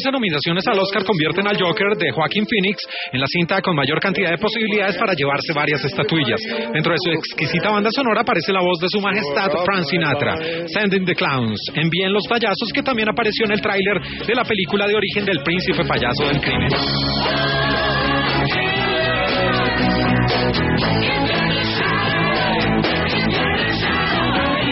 [0.00, 2.80] 11 nominaciones al Oscar convierten al Joker de Joaquin Phoenix
[3.12, 6.40] en la cinta con mayor cantidad de posibilidades para llevarse varias estatuillas.
[6.72, 10.34] Dentro de su exquisita banda sonora aparece la voz de su majestad Frank Sinatra,
[10.72, 14.88] Sending the Clowns, Envíen los payasos, que también apareció en el tráiler de la película
[14.88, 16.72] de origen del príncipe payaso del crimen.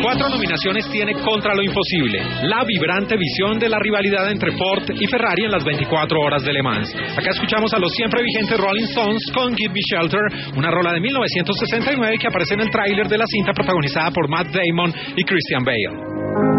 [0.09, 5.07] Cuatro nominaciones tiene Contra lo Imposible, la vibrante visión de la rivalidad entre Ford y
[5.07, 6.95] Ferrari en las 24 horas de Le Mans.
[6.95, 11.01] Acá escuchamos a los siempre vigentes Rolling Stones con Give Me Shelter, una rola de
[11.01, 15.63] 1969 que aparece en el tráiler de la cinta protagonizada por Matt Damon y Christian
[15.63, 16.58] Bale.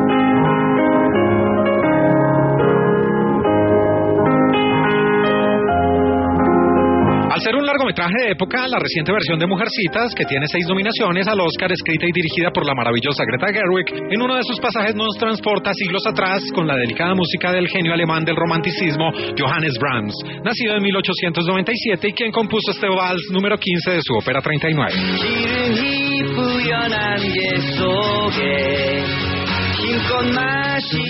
[7.80, 12.06] Largometraje de época, la reciente versión de Mujercitas, que tiene seis nominaciones al Oscar, escrita
[12.06, 16.06] y dirigida por la maravillosa Greta Gerwig, en uno de sus pasajes nos transporta siglos
[16.06, 20.14] atrás con la delicada música del genio alemán del romanticismo, Johannes Brahms,
[20.44, 24.92] nacido en 1897 y quien compuso este vals número 15 de su ópera 39.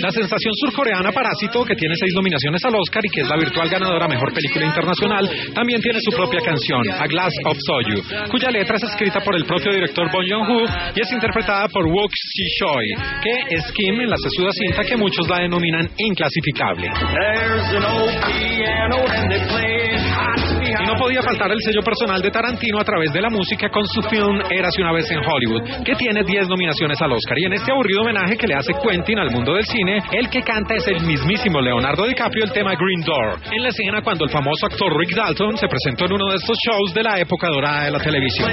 [0.00, 3.68] La sensación surcoreana Parásito, que tiene seis nominaciones al Oscar y que es la virtual
[3.68, 8.76] ganadora Mejor Película Internacional, también tiene su propia canción, A Glass of Soju, cuya letra
[8.76, 12.86] es escrita por el propio director Bong Joon-ho y es interpretada por Wook Si-choi,
[13.22, 16.88] que es Kim en la sesuda cinta que muchos la denominan inclasificable.
[21.00, 24.38] Podía faltar el sello personal de Tarantino a través de la música con su film
[24.50, 27.38] Érase una vez en Hollywood, que tiene 10 nominaciones al Oscar.
[27.38, 30.42] Y en este aburrido homenaje que le hace Quentin al mundo del cine, el que
[30.42, 34.30] canta es el mismísimo Leonardo DiCaprio el tema Green Door, en la escena cuando el
[34.30, 37.84] famoso actor Rick Dalton se presentó en uno de estos shows de la época dorada
[37.84, 38.50] de la televisión.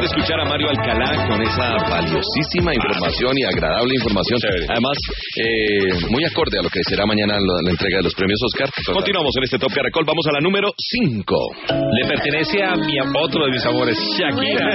[0.00, 4.96] Después de escuchar a Mario Alcalá con esa valiosísima información y agradable información, además
[5.36, 8.68] eh, muy acorde a lo que será mañana la, la entrega de los premios Oscar,
[8.94, 10.04] continuamos en este Top Caracol.
[10.06, 11.36] Vamos a la número 5.
[11.68, 14.66] Le pertenece a mi otro de mis amores, Shakira.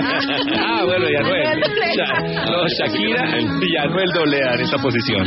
[0.62, 1.58] ah, bueno, y Anuel.
[1.98, 5.26] Sha- no, Shakira y Anuel doblea en esta posición.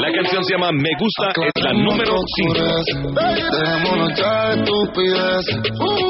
[0.00, 2.12] La canción se llama Me Gusta, es la número
[2.44, 2.60] 5.
[3.56, 5.44] Dejémonos ya de estupidez.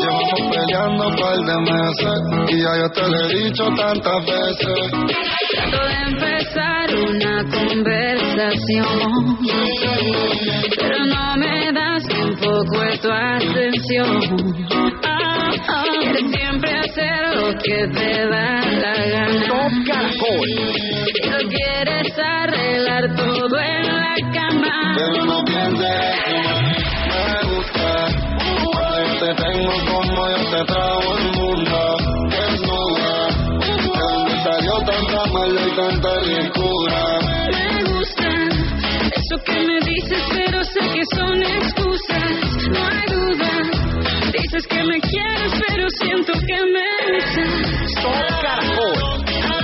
[0.02, 2.18] Llevamos peleando un par de meses.
[2.50, 4.90] Y ya yo te lo he dicho tantas veces.
[5.50, 9.38] Trato de empezar una conversación,
[10.78, 14.20] pero no me das tampoco tu atención.
[15.04, 15.50] Ah,
[16.00, 19.68] Quieres siempre hacer lo que te da la gana.
[21.14, 24.94] Y no quieres arreglar todo en la cama.
[24.96, 26.34] Pero no pienses que
[27.10, 27.88] me gusta.
[28.40, 31.99] Yo te tengo como yo te trago el mundo.
[35.32, 37.18] Maldad y tanta ricura.
[37.52, 38.28] Me gusta
[39.18, 42.68] eso que me dices, pero sé que son excusas.
[42.70, 43.52] No hay duda.
[44.32, 46.88] Dices que me quieres, pero siento que me
[47.18, 47.70] usas.
[48.04, 49.59] Más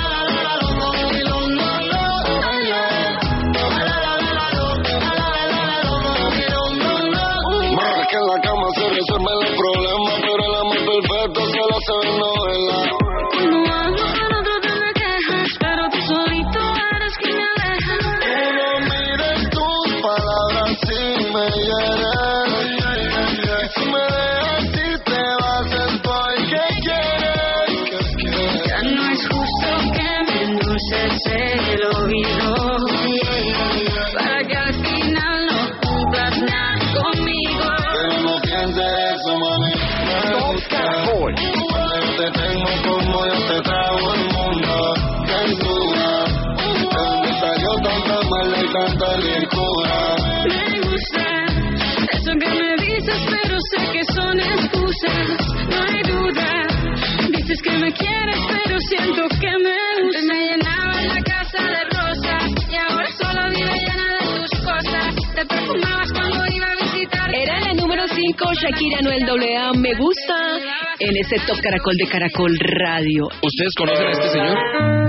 [57.67, 59.77] que me quieres, pero siento que me
[60.07, 60.25] usas.
[60.25, 65.15] me llenaba la casa de rosas y ahora solo vive llena de tus cosas.
[65.35, 67.35] Te perfumabas cuando iba a visitar.
[67.35, 70.59] Era la número 5, Shakira Noel AA, me gusta,
[71.01, 73.25] en este Top Caracol de Caracol Radio.
[73.43, 75.06] ¿Ustedes conocen a este señor?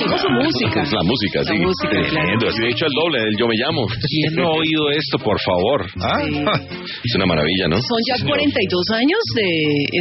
[0.00, 0.80] Conocemos su música.
[0.80, 1.54] La música, sí.
[1.56, 1.90] La música.
[1.90, 2.46] Tremendo.
[2.48, 3.82] De hecho, el doble del Yo Me Llamo.
[3.86, 5.78] ¿Quién no ha oído esto, por favor?
[6.00, 6.20] ¿Ah?
[7.00, 7.76] Es una maravilla, ¿no?
[7.80, 9.48] Son ya 42 años de,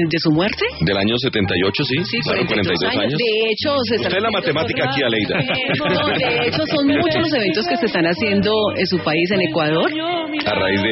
[0.10, 0.66] de su muerte.
[0.82, 1.96] Del año 78, sí.
[2.04, 3.18] Sí, Fueron 42 años.
[3.18, 5.36] De hecho, se Usted la matemática aquí, Aleida.
[5.80, 9.42] No, de hecho, son muchos los eventos que se están haciendo en su país, en
[9.50, 9.90] Ecuador,
[10.46, 10.90] A raíz de...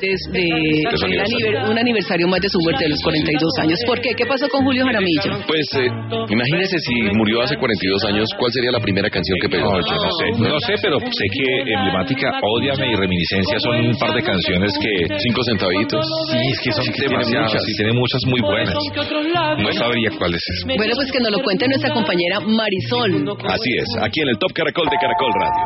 [0.00, 0.16] desde De
[0.96, 1.48] su el aniversario.
[1.48, 3.78] aniver- un aniversario más de su muerte de los 42 años.
[3.86, 4.10] ¿Por qué?
[4.16, 5.32] ¿Qué pasó con Julio Jaramillo?
[5.46, 5.88] Pues, eh,
[6.28, 9.72] imagínese si murió hace 42 años, ¿cuál sería la primera canción que pegó?
[9.72, 13.96] No, yo no sé, no sé, pero sé que emblemática, Ódiame y Reminiscencia son un
[13.98, 14.90] par de canciones que...
[15.18, 16.06] Cinco centavitos.
[16.30, 17.68] Sí, es que son tiene demasiadas, muchas.
[17.68, 18.74] y tiene muchas muy buenas.
[19.58, 20.42] No sabría cuál es.
[20.66, 23.36] Bueno, pues que nos lo cuente nuestra compañera Marisol.
[23.46, 25.64] Así es, aquí en el Top Caracol de Caracol Radio.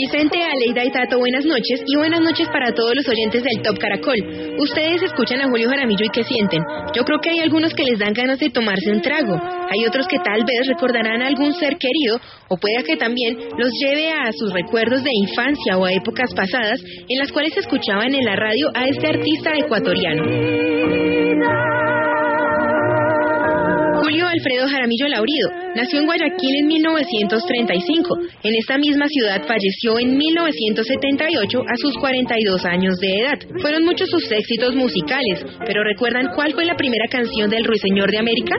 [0.00, 3.76] Vicente, Aleida y Tato, buenas noches y buenas noches para todos los oyentes del Top
[3.78, 4.56] Caracol.
[4.58, 6.62] Ustedes escuchan a Julio Jaramillo y ¿qué sienten?
[6.94, 9.36] Yo creo que hay algunos que les dan ganas de tomarse un trago.
[9.68, 13.70] Hay otros que tal vez recordarán a algún ser querido o pueda que también los
[13.78, 18.24] lleve a sus recuerdos de infancia o a épocas pasadas en las cuales escuchaban en
[18.24, 20.69] la radio a este artista ecuatoriano.
[24.10, 28.18] Julio Alfredo Jaramillo Laurido nació en Guayaquil en 1935.
[28.42, 33.38] En esta misma ciudad falleció en 1978 a sus 42 años de edad.
[33.62, 38.18] Fueron muchos sus éxitos musicales, pero ¿recuerdan cuál fue la primera canción del Ruiseñor de
[38.18, 38.56] América?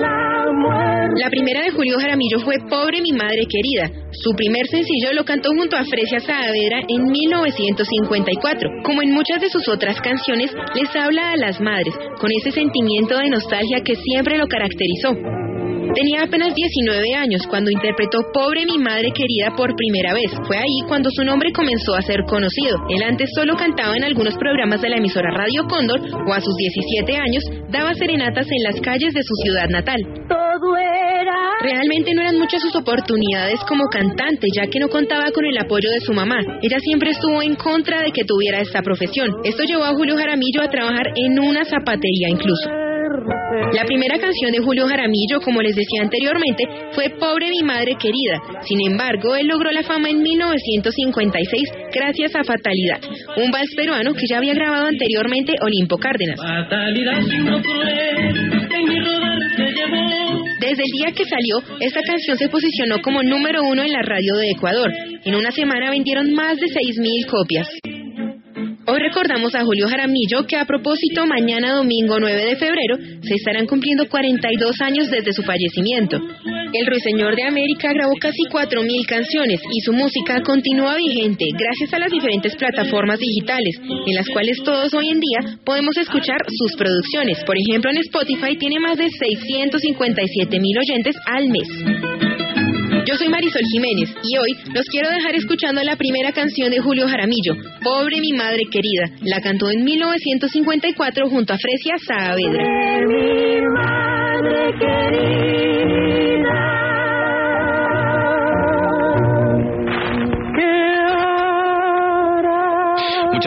[0.00, 0.93] La
[1.30, 3.90] primera de Julio Jaramillo fue Pobre mi madre querida.
[4.10, 8.70] Su primer sencillo lo cantó junto a Fresia Saavedra en 1954.
[8.84, 13.16] Como en muchas de sus otras canciones, les habla a las madres, con ese sentimiento
[13.16, 15.43] de nostalgia que siempre lo caracterizó.
[15.94, 20.26] Tenía apenas 19 años cuando interpretó Pobre mi madre querida por primera vez.
[20.46, 22.82] Fue ahí cuando su nombre comenzó a ser conocido.
[22.90, 26.54] Él antes solo cantaba en algunos programas de la emisora Radio Cóndor o a sus
[26.56, 30.00] 17 años daba serenatas en las calles de su ciudad natal.
[30.28, 35.44] Todo era Realmente no eran muchas sus oportunidades como cantante, ya que no contaba con
[35.46, 36.40] el apoyo de su mamá.
[36.60, 39.30] Ella siempre estuvo en contra de que tuviera esta profesión.
[39.44, 42.83] Esto llevó a Julio Jaramillo a trabajar en una zapatería incluso.
[43.72, 48.60] La primera canción de Julio Jaramillo, como les decía anteriormente, fue Pobre mi madre querida.
[48.62, 51.62] Sin embargo, él logró la fama en 1956
[51.92, 53.00] gracias a Fatalidad,
[53.36, 56.38] un vals peruano que ya había grabado anteriormente Olimpo Cárdenas.
[60.60, 64.34] Desde el día que salió, esta canción se posicionó como número uno en la radio
[64.36, 64.90] de Ecuador.
[65.24, 67.68] En una semana vendieron más de 6.000 copias.
[68.94, 72.94] Hoy recordamos a Julio Jaramillo que a propósito mañana domingo 9 de febrero
[73.26, 76.16] se estarán cumpliendo 42 años desde su fallecimiento.
[76.72, 81.98] El Ruiseñor de América grabó casi 4.000 canciones y su música continúa vigente gracias a
[81.98, 87.42] las diferentes plataformas digitales en las cuales todos hoy en día podemos escuchar sus producciones.
[87.42, 92.23] Por ejemplo, en Spotify tiene más de 657.000 oyentes al mes.
[93.06, 97.06] Yo soy Marisol Jiménez y hoy los quiero dejar escuchando la primera canción de Julio
[97.06, 99.10] Jaramillo, Pobre mi madre querida.
[99.22, 102.64] La cantó en 1954 junto a Fresia Saavedra.
[103.06, 105.63] mi madre querida.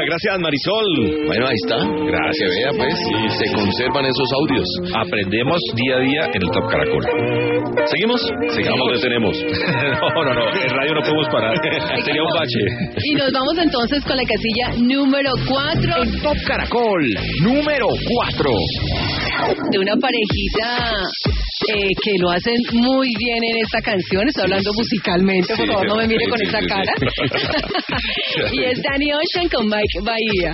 [0.07, 0.89] Gracias, Marisol.
[1.27, 1.77] Bueno, ahí está.
[1.83, 2.95] Gracias, vea, pues.
[2.95, 4.67] Y se conservan esos audios.
[4.95, 7.03] Aprendemos día a día en el Top Caracol.
[7.91, 8.21] ¿Seguimos?
[8.55, 9.35] Sigamos, detenemos.
[10.15, 10.43] no, no, no.
[10.55, 11.55] En radio no podemos parar.
[12.05, 12.63] Sería un bache.
[13.03, 17.03] Y nos vamos entonces con la casilla número 4 En Top Caracol,
[17.43, 18.51] número 4.
[19.71, 20.93] De una parejita
[21.73, 24.27] eh, que lo hacen muy bien en esta canción.
[24.27, 26.93] Estoy hablando musicalmente, por favor, no me mire sí, con sí, esa sí, cara.
[28.53, 30.53] y es Danny Ocean con Mike Bahía.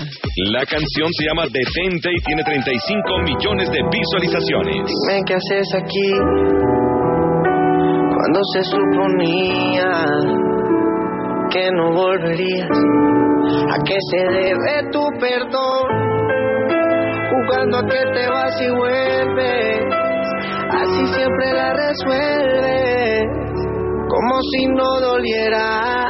[0.52, 4.82] La canción se llama Detente y tiene 35 millones de visualizaciones.
[5.08, 6.10] Dime qué haces aquí
[8.16, 9.92] cuando se suponía
[11.52, 12.70] que no volverías.
[13.70, 16.13] ¿A qué se debe tu perdón?
[17.46, 19.82] Jugando a que te vas y vuelves,
[20.72, 23.26] así siempre la resuelves,
[24.08, 26.10] como si no doliera.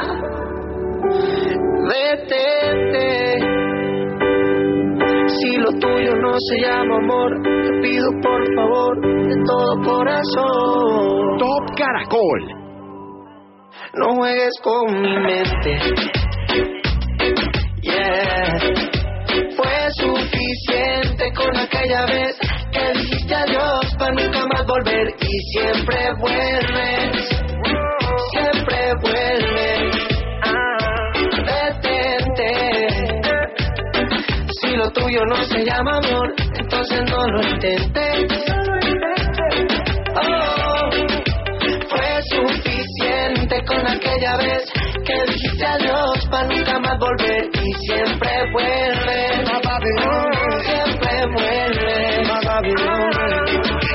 [1.90, 3.38] Detente.
[5.26, 11.38] Si lo tuyo no se llama amor, te pido por favor de todo corazón.
[11.38, 12.64] Top Caracol.
[13.94, 15.80] No juegues con mi mente.
[17.82, 18.93] Yeah.
[19.56, 22.36] Fue suficiente con aquella vez
[22.70, 27.28] que dijiste adiós para nunca más volver y siempre vuelves.
[28.30, 29.94] Siempre vuelves.
[31.50, 32.50] Detente.
[34.60, 38.44] Si lo tuyo no se llama amor, entonces no lo intentes.
[40.16, 40.90] Oh,
[41.88, 44.64] fue suficiente con aquella vez
[45.04, 48.83] que dijiste adiós para nunca más volver y siempre vuelve.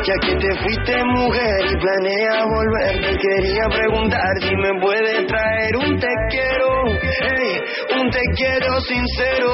[0.10, 5.76] Ya que te fuiste mujer y planeas volver, te quería preguntar si me puedes traer
[5.78, 6.68] un te quiero,
[7.22, 7.60] hey,
[7.96, 9.52] un te quiero sincero.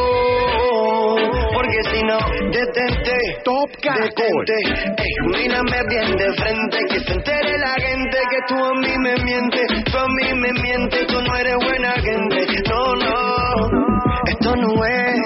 [1.52, 2.18] Porque si no,
[2.54, 4.54] detente, Top detente,
[4.96, 9.16] ey, mírame bien de frente, que se entere la gente que tú a mí me
[9.26, 12.46] mientes, tú a mí me mientes, tú no eres buena gente.
[12.70, 13.88] No, no,
[14.26, 15.20] esto no es,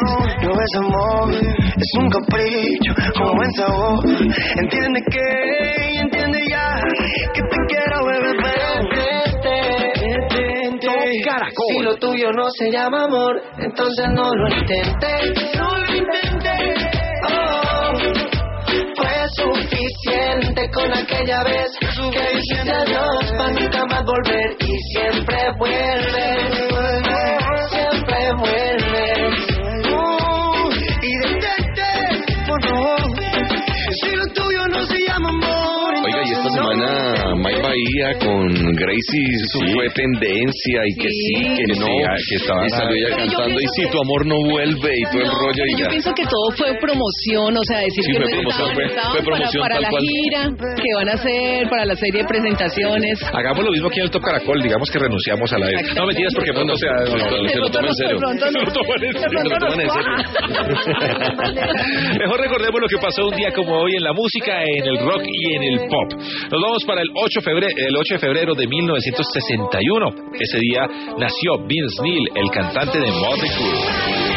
[0.61, 3.99] es amor, es un capricho con buen sabor.
[4.61, 6.79] Entiende que, entiende ya,
[7.33, 8.29] que te quiero beber,
[9.41, 10.87] Detente.
[10.87, 11.71] Top Caracol.
[11.71, 15.57] Si lo tuyo no se llama amor, entonces no lo intentes.
[15.57, 16.87] No lo intentes.
[17.29, 17.93] Oh,
[18.95, 26.58] fue suficiente con aquella vez que dijiste adiós para nunca más volver y siempre vuelves.
[37.89, 41.43] Bahía con Gracie eso fue tendencia y que sí, Sí.
[41.57, 41.85] que no.
[41.85, 41.91] Sí,
[42.29, 45.03] que estaba- y salió ella yo cantando y si que- tu amor no vuelve y
[45.09, 45.89] todo el rollo y yo ya.
[45.89, 48.89] pienso que todo fue promoción, o sea, decir Sí, que fue no promoción, fue-
[49.23, 50.03] promoción para, para tal la cual.
[50.05, 50.41] gira
[50.75, 53.23] que van a hacer, para la serie de presentaciones.
[53.33, 54.61] Hagamos lo mismo aquí en el Top Caracol.
[54.61, 55.65] Digamos que renunciamos a la...
[55.95, 56.91] No, mentiras, porque pronto sea...
[56.93, 58.19] No, no, no, se lo toman en serio.
[59.39, 59.45] De
[59.79, 59.87] De.
[62.19, 65.23] Mejor recordemos lo que pasó un día como hoy en la música, en el rock
[65.25, 66.13] y en el pop.
[66.51, 70.09] Nos vamos para el 8, febrero, el 8 de febrero de 1961.
[70.39, 70.81] Ese día
[71.17, 74.28] nació Vince Neil, el cantante de Motley Crue.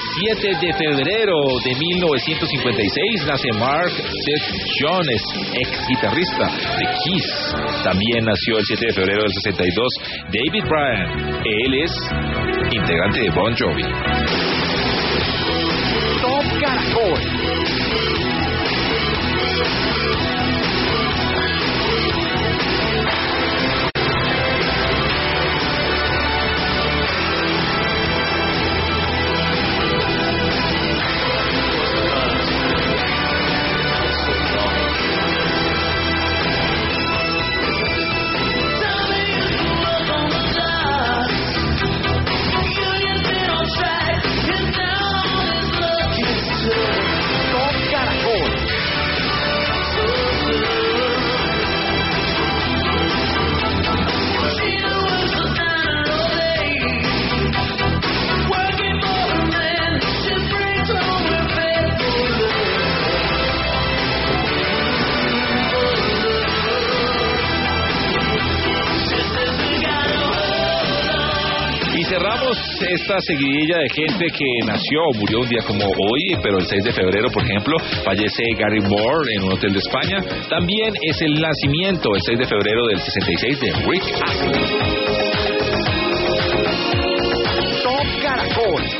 [0.00, 4.48] 7 de febrero de 1956 nace Mark Seth
[4.80, 5.22] Jones,
[5.54, 6.46] ex guitarrista
[6.78, 7.54] de Kiss.
[7.84, 9.88] También nació el 7 de febrero del 62
[10.32, 11.42] David Bryan.
[11.44, 11.92] Él es
[12.72, 13.82] integrante de Bon Jovi.
[16.22, 17.39] Top Caracol.
[73.22, 76.92] Seguidilla de gente que nació o murió un día como hoy, pero el 6 de
[76.92, 80.18] febrero, por ejemplo, fallece Gary Moore en un hotel de España.
[80.48, 84.64] También es el nacimiento, el 6 de febrero del 66, de Rick Astley.
[87.82, 88.99] Top Caracol.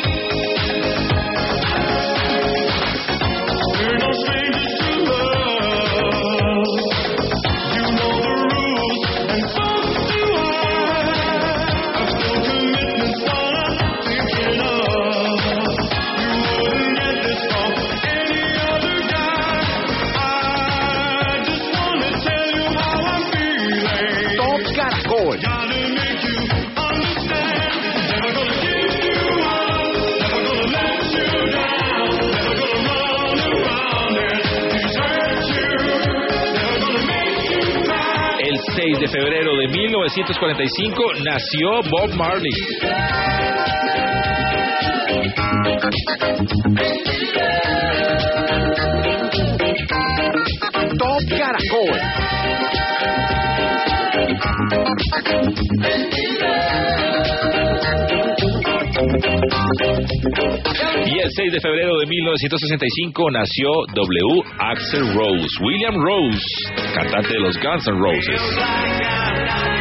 [39.11, 42.53] Febrero de 1945 nació Bob Marley.
[50.97, 52.01] Top Caracol.
[61.07, 64.43] Y el 6 de febrero de 1965 nació W.
[64.59, 69.80] Axel Rose, William Rose, cantante de los Guns N' Roses.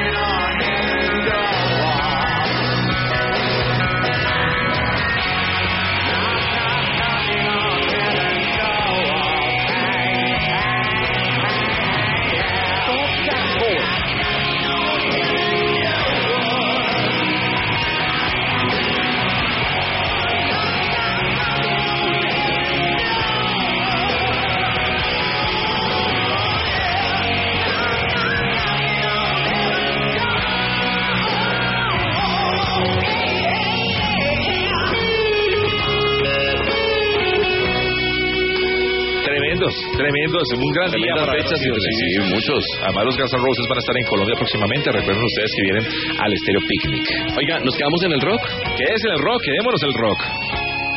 [39.70, 42.64] Tremendos, tremendos, un gran día para fechas, sí, sí, muchos.
[42.82, 44.92] Además los Guns N' Roses van a estar en Colombia próximamente.
[44.92, 45.86] Recuerden ustedes que vienen
[46.20, 47.06] al Estéreo Picnic.
[47.38, 48.42] Oiga, ¿nos quedamos en el rock?
[48.78, 49.42] ¿Qué es el rock?
[49.44, 50.20] Quedémonos el rock.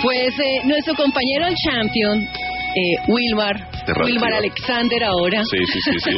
[0.02, 3.56] Pues eh, nuestro compañero el champion, eh, Wilmar.
[4.04, 6.16] Wilmar Alexander ahora, Sí, sí, sí, sí.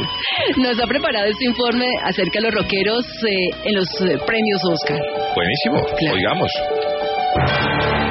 [0.61, 4.99] nos ha preparado este informe acerca de los rockeros eh, en los eh, premios Oscar.
[5.35, 5.83] Buenísimo.
[5.97, 6.15] Claro.
[6.15, 6.51] Oigamos.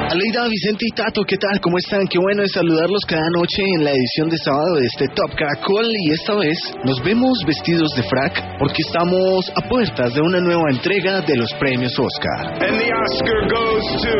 [0.05, 1.59] Aleida, Vicente y Tato, ¿qué tal?
[1.61, 2.05] ¿Cómo están?
[2.07, 5.85] Qué bueno es saludarlos cada noche en la edición de sábado de este Top Caracol
[6.05, 10.69] y esta vez nos vemos vestidos de frac porque estamos a puertas de una nueva
[10.69, 12.53] entrega de los premios Oscar.
[12.61, 14.15] And the Oscar goes to.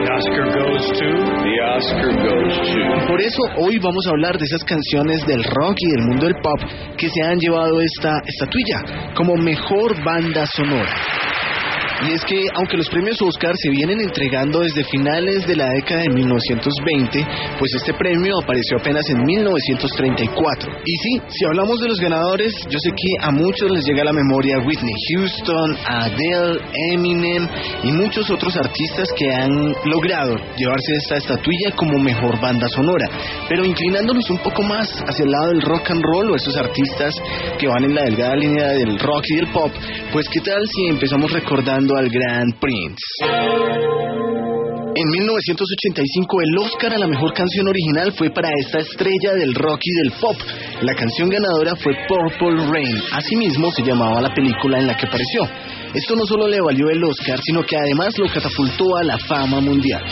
[0.00, 1.08] The Oscar goes to.
[1.44, 3.06] The Oscar goes to.
[3.06, 6.40] Por eso hoy vamos a hablar de esas canciones del rock y del mundo del
[6.40, 6.60] pop
[6.96, 10.96] que se han llevado esta estatuilla como mejor banda sonora.
[12.04, 16.02] Y es que, aunque los premios Oscar se vienen entregando desde finales de la década
[16.02, 17.26] de 1920,
[17.58, 20.72] pues este premio apareció apenas en 1934.
[20.84, 24.04] Y sí, si hablamos de los ganadores, yo sé que a muchos les llega a
[24.04, 26.60] la memoria Whitney Houston, Adele,
[26.92, 27.48] Eminem
[27.82, 33.08] y muchos otros artistas que han logrado llevarse esta estatuilla como mejor banda sonora.
[33.48, 37.14] Pero inclinándonos un poco más hacia el lado del rock and roll o esos artistas
[37.58, 39.72] que van en la delgada línea del rock y del pop,
[40.12, 43.04] pues qué tal si empezamos recordando al gran Prince.
[44.98, 49.80] En 1985 el Oscar a la mejor canción original fue para esta estrella del rock
[49.82, 50.36] y del pop.
[50.80, 52.96] La canción ganadora fue Purple Rain.
[53.12, 55.42] Asimismo se llamaba la película en la que apareció.
[55.92, 59.60] Esto no solo le valió el Oscar, sino que además lo catapultó a la fama
[59.60, 60.02] mundial.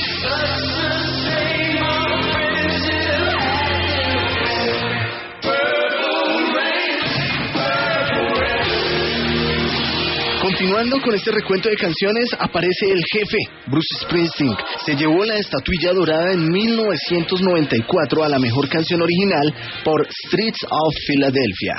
[10.65, 13.37] Continuando con este recuento de canciones, aparece el jefe,
[13.67, 14.57] Bruce Springsteen.
[14.83, 19.55] Se llevó la estatuilla dorada en 1994 a la mejor canción original
[19.85, 21.75] por Streets of Philadelphia.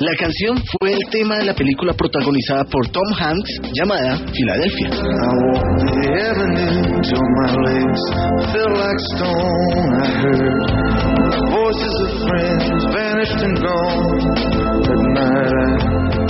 [0.00, 4.90] La canción fue el tema de la película protagonizada por Tom Hanks llamada Filadelfia.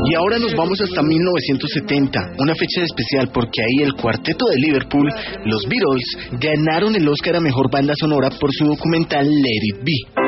[0.06, 5.08] Y ahora nos vamos hasta 1970, una fecha especial porque ahí el cuarteto de Liverpool,
[5.46, 10.24] los Beatles, ganaron el Oscar a Mejor Banda Sonora por su documental Let It Be.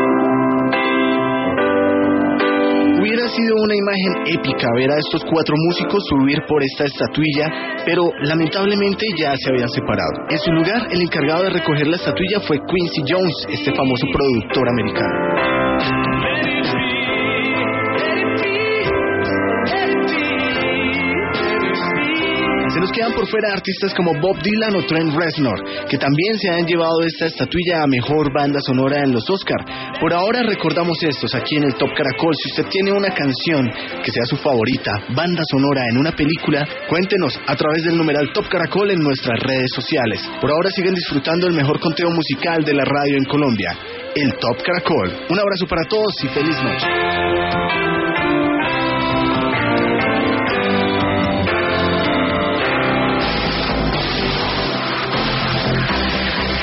[2.99, 8.09] Hubiera sido una imagen épica ver a estos cuatro músicos subir por esta estatuilla, pero
[8.23, 10.25] lamentablemente ya se habían separado.
[10.31, 14.69] En su lugar, el encargado de recoger la estatuilla fue Quincy Jones, este famoso productor
[14.71, 16.16] americano.
[22.77, 26.51] Se nos quedan por fuera artistas como Bob Dylan o Trent Reznor, que también se
[26.51, 29.65] han llevado esta estatuilla a mejor banda sonora en los Oscar.
[29.99, 32.35] Por ahora recordamos estos aquí en el Top Caracol.
[32.37, 33.73] Si usted tiene una canción
[34.05, 38.47] que sea su favorita, banda sonora en una película, cuéntenos a través del numeral Top
[38.47, 40.21] Caracol en nuestras redes sociales.
[40.39, 43.73] Por ahora siguen disfrutando el mejor conteo musical de la radio en Colombia,
[44.15, 45.17] el Top Caracol.
[45.31, 48.16] Un abrazo para todos y feliz noche.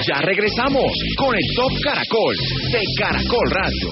[0.06, 2.36] Ya regresamos con el Top Caracol
[2.74, 3.90] de Caracol Radio.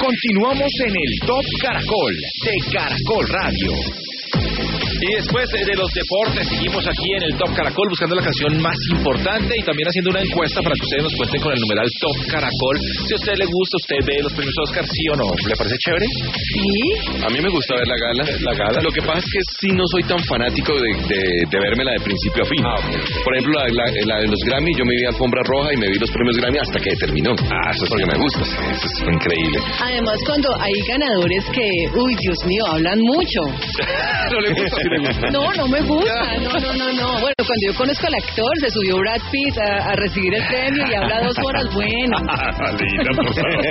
[0.00, 4.15] Continuamos en el Top Caracol de Caracol Radio.
[5.00, 8.76] Y después de los deportes, seguimos aquí en el Top Caracol buscando la canción más
[8.96, 12.16] importante y también haciendo una encuesta para que ustedes nos cuenten con el numeral Top
[12.32, 12.76] Caracol.
[13.06, 15.28] Si a usted le gusta, usted ve los premios Oscar, sí o no.
[15.46, 16.06] ¿Le parece chévere?
[16.32, 16.68] Sí.
[17.22, 18.22] A mí me gusta ver la gala.
[18.40, 18.78] La gala.
[18.80, 21.20] Lo que pasa es que sí no soy tan fanático de, de,
[21.50, 22.62] de vermela de principio a fin.
[23.24, 25.86] Por ejemplo, la, la- la de los Grammy, yo me vi alfombra roja y me
[25.90, 27.32] vi los premios Grammy hasta que terminó.
[27.52, 28.40] Ah, eso es porque me gusta.
[28.70, 29.58] Eso es increíble.
[29.82, 33.40] Además, cuando hay ganadores que, uy, Dios mío, hablan mucho.
[34.32, 34.78] ¿No le gusta?
[34.86, 35.30] Sí le gusta.
[35.32, 36.38] No, no me gusta.
[36.38, 37.08] No, no, no, no.
[37.18, 40.84] Bueno, cuando yo conozco al actor, se subió Brad Pitt a, a recibir el premio
[40.88, 41.64] y habla dos horas.
[41.74, 42.16] Bueno.
[42.78, 43.64] Linda, por favor.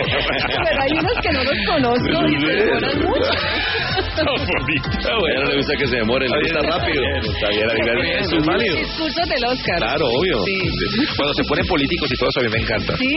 [0.66, 3.32] Pero hay unos que no los conozco y se demoran mucho.
[4.16, 7.02] Bueno, no le gusta que se demore, le gusta rápido.
[7.04, 8.78] Está bien, está bien, es válido.
[8.78, 9.78] Discursos del Oscar.
[9.78, 10.38] Claro, obvio.
[10.46, 10.58] Sí.
[11.18, 12.94] Cuando se ponen políticos y todo eso a mí me encanta.
[12.98, 13.14] ¿Sí?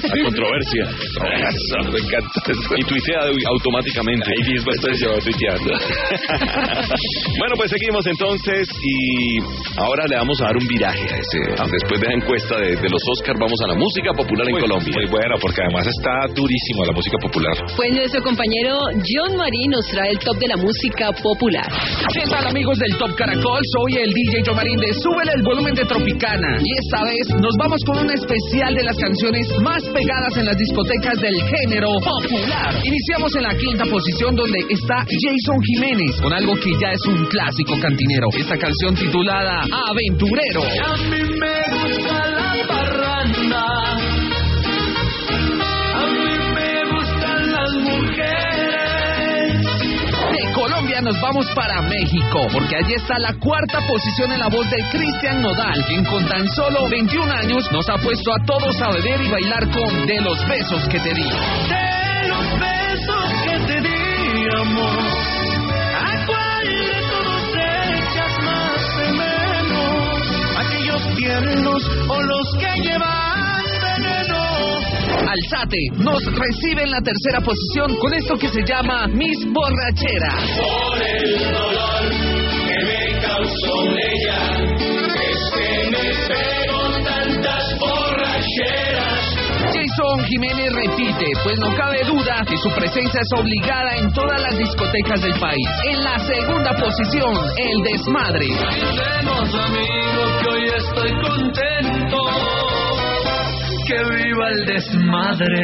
[0.00, 0.84] La controversia.
[0.88, 2.38] Eso, me encanta.
[2.78, 3.20] Y tuitea
[3.52, 4.24] automáticamente.
[4.30, 5.70] Ahí mismo estoy yo tuiteando.
[7.38, 9.38] Bueno, pues seguimos entonces y
[9.76, 11.40] ahora le vamos a dar un viraje a ese.
[11.50, 14.60] Después de la encuesta de, de los Oscars, vamos a la música popular en Muy-
[14.62, 14.94] Colombia.
[14.94, 17.52] Muy bueno, porque además está durísimo la música popular.
[17.76, 21.66] Pues nuestro compañero John Marín nos trae el top de la música popular.
[22.14, 23.60] ¿Qué tal amigos del Top Caracol?
[23.74, 26.58] Soy el DJ Jomarín de Súbele el volumen de Tropicana.
[26.62, 30.56] Y esta vez nos vamos con un especial de las canciones más pegadas en las
[30.56, 32.78] discotecas del género popular.
[32.84, 37.26] Iniciamos en la quinta posición donde está Jason Jiménez con algo que ya es un
[37.26, 38.28] clásico cantinero.
[38.38, 40.62] Esta canción titulada Aventurero.
[40.62, 41.63] A mí me
[51.04, 55.42] nos vamos para México, porque allí está la cuarta posición en la voz de Cristian
[55.42, 59.28] Nodal, quien con tan solo 21 años nos ha puesto a todos a beber y
[59.28, 61.24] bailar con De los besos que te di.
[61.24, 64.98] De los besos que te di, amor.
[66.00, 67.44] ¿A cuál de todos
[68.08, 68.82] echas más?
[70.66, 72.74] ¿Aquellos tiernos o los que
[75.24, 80.36] Repite nos recibe en la tercera posición con esto que se llama Miss Borrachera.
[80.60, 82.10] Por el dolor
[82.66, 84.40] que me causó ella,
[85.16, 89.24] es que me pego tantas borracheras.
[89.72, 94.58] Jason Jiménez repite, pues no cabe duda que su presencia es obligada en todas las
[94.58, 95.68] discotecas del país.
[95.84, 98.46] En la segunda posición, el desmadre.
[99.54, 102.13] Amigos que hoy estoy contento,
[103.86, 105.60] que viva el desmadre.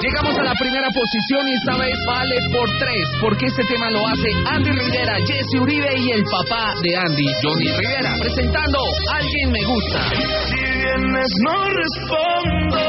[0.00, 4.06] Llegamos a la primera posición y esta vez vale por tres, porque este tema lo
[4.06, 8.78] hace Andy Rivera, Jesse Uribe y el papá de Andy, Johnny Rivera, presentando
[9.10, 10.10] Alguien Me Gusta.
[10.46, 12.82] Si vienes no respondo,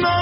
[0.00, 0.18] no,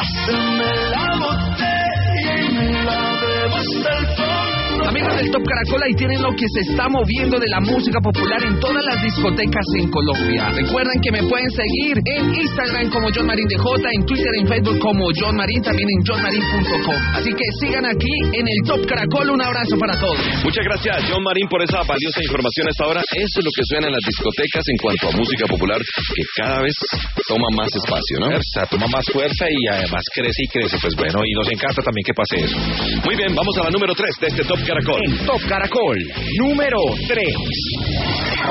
[0.00, 4.19] haceme la botella y me la bebo hasta el.
[4.86, 8.42] Amigos del Top Caracol, ahí tienen lo que se está moviendo de la música popular
[8.42, 10.50] en todas las discotecas en Colombia.
[10.50, 13.60] Recuerden que me pueden seguir en Instagram como John Marín DJ,
[13.92, 16.98] en Twitter, en Facebook como John Marín, también en johnmarin.com.
[17.14, 19.30] Así que sigan aquí en el Top Caracol.
[19.30, 20.18] Un abrazo para todos.
[20.42, 23.00] Muchas gracias, John Marín, por esa valiosa información hasta ahora.
[23.12, 26.62] Eso es lo que suena en las discotecas en cuanto a música popular, que cada
[26.62, 26.74] vez
[27.28, 28.26] toma más espacio, ¿no?
[28.32, 30.76] Fuerza, toma más fuerza y además crece y crece.
[30.80, 32.58] Pues bueno, y nos encanta también que pase eso.
[33.04, 35.00] Muy bien, vamos a la número 3 de este Top Caracol.
[35.04, 35.98] En Top Caracol,
[36.38, 37.26] número 3.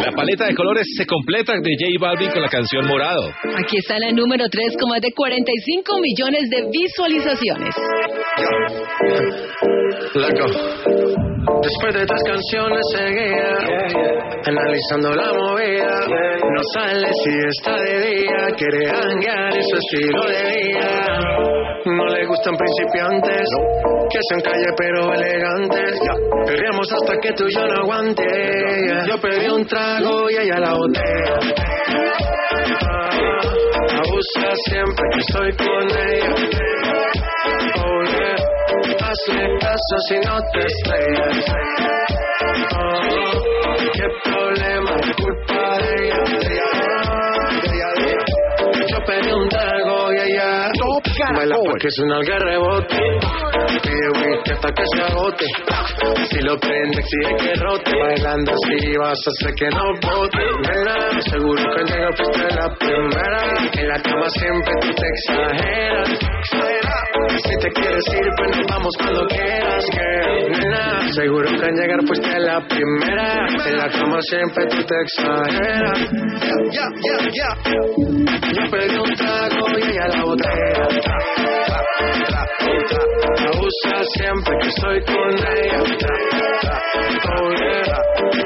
[0.03, 3.31] La paleta de colores se completa de J Balvin con la canción Morado.
[3.55, 7.73] Aquí está la número 3 con más de 45 millones de visualizaciones.
[10.13, 10.45] Loco.
[11.63, 14.08] Después de tres canciones seguía
[14.45, 15.99] analizando la movida.
[16.41, 21.19] No sale si está de día, quiere hanguear en su estilo de vida.
[21.85, 23.47] No le gustan principiantes,
[24.09, 25.99] que sean calle pero elegantes.
[26.45, 28.25] Perreamos hasta que tú y yo no aguante.
[29.07, 31.39] Yo pedí un trago y ella la botella.
[32.91, 33.09] Ah,
[33.99, 36.88] Abusa siempre que estoy con ella.
[39.09, 41.37] Hazle caso si no te estrellas.
[42.77, 46.19] Oh, qué problema, es culpa de ella.
[46.25, 46.69] De ella,
[47.49, 48.85] de ella, de ella.
[48.87, 49.78] Yo pedí un trago
[51.35, 52.97] baila porque su nalga rebote.
[53.83, 55.45] Pide whisky hasta que se agote.
[56.29, 57.91] Si lo prende exige que rote.
[57.99, 60.43] Bailando así vas a hacer que no bote.
[60.67, 63.41] Nena, seguro que llega fuiste la primera.
[63.73, 66.09] En la cama siempre tú te exageras.
[67.29, 70.51] Si te quieres ir, pues nos vamos cuando quieras, girl.
[70.51, 73.47] Nena, seguro que al llegar fuiste la primera.
[73.65, 75.99] En la cama siempre tú te exageras.
[78.53, 80.88] Yo pedí un trago y ella la botella.
[80.89, 81.17] Tra.
[83.51, 85.79] Abusa siempre que estoy con ella.
[87.29, 87.99] Oh yeah.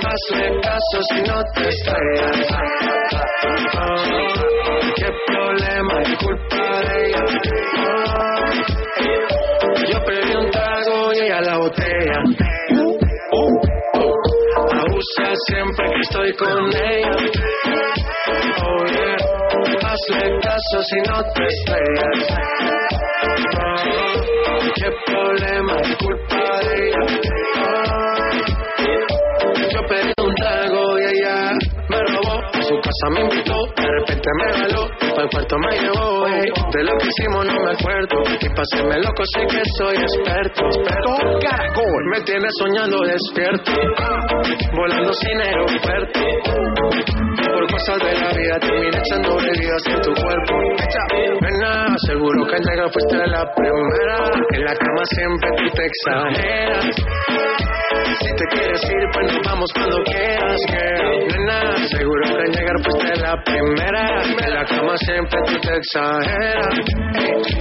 [0.06, 2.48] Hazle caso si no te estrellas.
[3.76, 7.24] Oh, qué problema, es culpa de ella.
[7.80, 8.44] Oh,
[9.92, 12.20] yo pedí un trago y ella la botella.
[14.56, 17.16] Abusa siempre que estoy con ella.
[18.66, 19.23] Oh yeah.
[19.94, 22.18] Hazle caso si no te estrellas.
[24.50, 27.04] Oh, qué problema, es culpa de ella.
[29.72, 31.52] Yo pedí un trago y ella
[31.90, 32.42] me robó.
[32.42, 34.84] A su casa me invitó, de repente me jaló.
[34.98, 36.26] Para el cuarto me llevó.
[36.26, 36.50] ey.
[36.74, 38.18] De lo que hicimos no me acuerdo.
[38.42, 40.66] Y paséme loco, sé que soy experto.
[40.66, 41.18] experto.
[41.40, 42.04] Caracol.
[42.12, 43.72] Me tiene soñando despierto,
[44.74, 46.20] volando sin aeropuerto.
[47.74, 50.56] Cosas de la vida terminé echando bebidas en tu cuerpo.
[51.42, 54.30] Nena, seguro que al llegar fuiste la primera.
[54.54, 57.73] En la cama siempre tú te exageras.
[58.20, 61.28] Si te quieres ir, pues nos vamos cuando quieras, girl.
[61.28, 64.04] Nena, seguro que al llegar fuiste la primera.
[64.24, 66.76] En la cama siempre tú te exageras.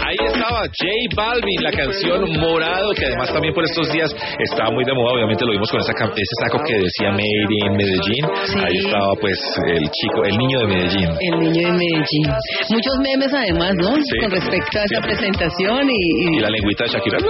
[0.05, 0.85] Ahí estaba J
[1.17, 5.13] Balvin, la canción Morado, que además también por estos días estaba muy de moda.
[5.15, 8.25] Obviamente lo vimos con esa, ese saco que decía Made in Medellín.
[8.65, 9.39] Ahí estaba pues
[9.69, 11.09] el chico, el niño de Medellín.
[11.33, 12.27] El niño de Medellín.
[12.71, 13.95] Muchos memes además, ¿no?
[13.97, 14.19] Sí.
[14.21, 15.95] Con respecto a esa presentación y...
[15.95, 17.19] y- Y la lengüita de Shakira.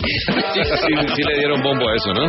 [0.00, 2.24] Sí, sí, sí le dieron bombo a eso, ¿no?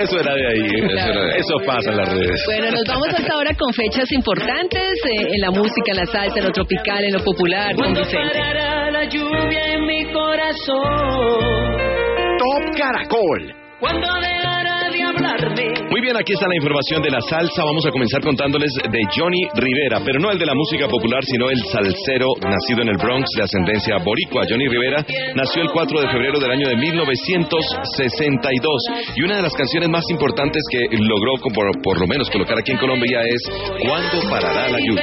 [0.00, 0.66] Eso era de ahí.
[0.82, 2.42] Eso, era- eso pasa en las redes.
[2.46, 6.38] Bueno, nos vamos hasta ahora con fechas importantes eh, en la música, en la salsa,
[6.38, 11.76] en lo tropical, en lo popular, Cuando parará la lluvia en mi corazón.
[12.38, 13.54] Top Caracol.
[13.80, 14.47] Cuando de.
[15.90, 17.62] Muy bien, aquí está la información de la salsa.
[17.64, 21.50] Vamos a comenzar contándoles de Johnny Rivera, pero no el de la música popular, sino
[21.50, 24.44] el salsero nacido en el Bronx de ascendencia boricua.
[24.48, 25.04] Johnny Rivera
[25.34, 28.82] nació el 4 de febrero del año de 1962
[29.16, 32.72] y una de las canciones más importantes que logró por, por lo menos colocar aquí
[32.72, 33.42] en Colombia es
[33.80, 35.02] ¿Cuándo parará la lluvia?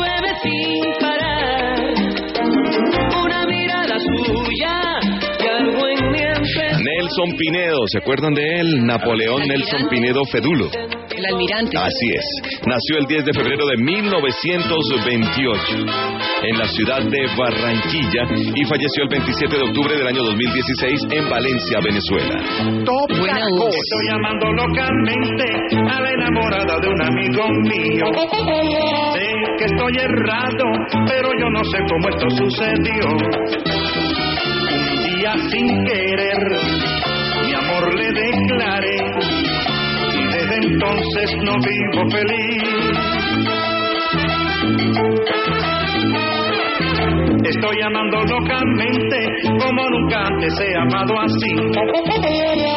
[7.11, 8.85] Nelson Pinedo, ¿se acuerdan de él?
[8.85, 10.69] Napoleón Nelson Pinedo Fedulo.
[11.11, 11.77] El almirante.
[11.77, 12.23] Así es.
[12.65, 15.61] Nació el 10 de febrero de 1928
[16.43, 18.23] en la ciudad de Barranquilla
[18.55, 22.39] y falleció el 27 de octubre del año 2016 en Valencia, Venezuela.
[23.19, 23.75] Buena voz.
[23.75, 25.43] Estoy llamando locamente
[25.91, 28.05] a la enamorada de un amigo mío.
[29.11, 29.27] Sé
[29.59, 30.63] que estoy errado,
[31.07, 33.03] pero yo no sé cómo esto sucedió.
[34.71, 36.70] Un día sin querer,
[37.81, 38.97] amor le declaré
[40.13, 42.63] y desde entonces no vivo feliz.
[47.43, 52.70] Estoy amando locamente como nunca antes he amado así.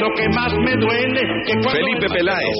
[0.00, 2.56] Lo que más me duele que cuando Felipe Peláez.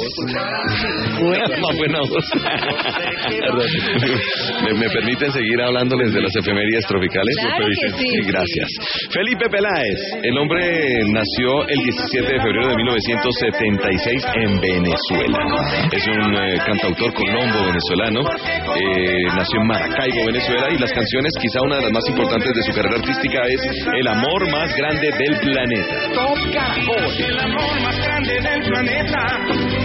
[1.61, 2.24] Más buena voz.
[4.64, 7.34] ¿Me, me permiten seguir hablándoles de las efemerías tropicales?
[7.41, 8.20] Claro que sí.
[8.26, 8.68] Gracias.
[9.11, 9.99] Felipe Peláez.
[10.22, 15.38] El hombre nació el 17 de febrero de 1976 en Venezuela.
[15.93, 18.20] Es un eh, cantautor colombo venezolano.
[18.20, 20.70] Eh, nació en Maracaibo, Venezuela.
[20.70, 23.61] Y las canciones, quizá una de las más importantes de su carrera artística, es
[23.99, 25.97] El amor más grande del planeta.
[27.18, 29.22] Es el amor más grande del planeta,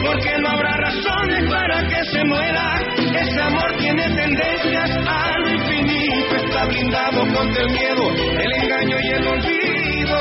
[0.06, 2.66] porque no habrá razones para que se muera.
[2.98, 8.04] Ese amor tiene tendencias al infinito, está blindado contra el miedo,
[8.40, 10.18] el engaño y el olvido.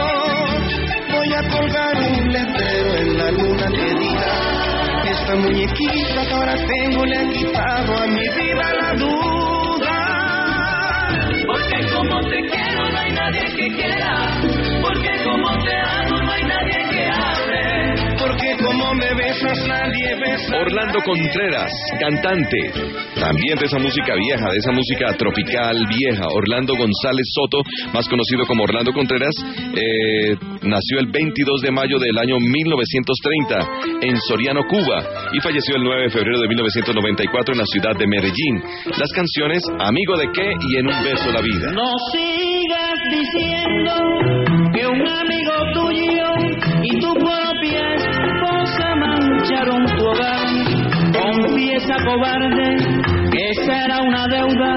[1.12, 4.33] Voy a colgar un letrero en la luna que diga,
[5.11, 9.97] esta muñequita que ahora tengo le ha quitado a mi vida la duda.
[11.47, 14.41] Porque como te quiero no hay nadie que quiera.
[14.83, 16.93] Porque como te amo no hay nadie que
[18.75, 20.57] como me besas nadie besa.
[20.57, 22.59] Orlando Contreras, cantante,
[23.14, 26.27] también de esa música vieja, de esa música tropical vieja.
[26.29, 27.62] Orlando González Soto,
[27.93, 29.35] más conocido como Orlando Contreras,
[29.75, 35.85] eh, nació el 22 de mayo del año 1930 en Soriano, Cuba, y falleció el
[35.85, 38.62] 9 de febrero de 1994 en la ciudad de Medellín.
[38.99, 41.72] Las canciones Amigo de qué y En un beso la vida.
[41.72, 43.95] No sigas diciendo
[44.72, 46.25] que un amigo tuyo
[46.83, 47.93] y tu propia
[49.55, 50.40] mancharon tu hogar.
[51.12, 52.76] Confiesa, cobarde,
[53.30, 54.76] que esa era una deuda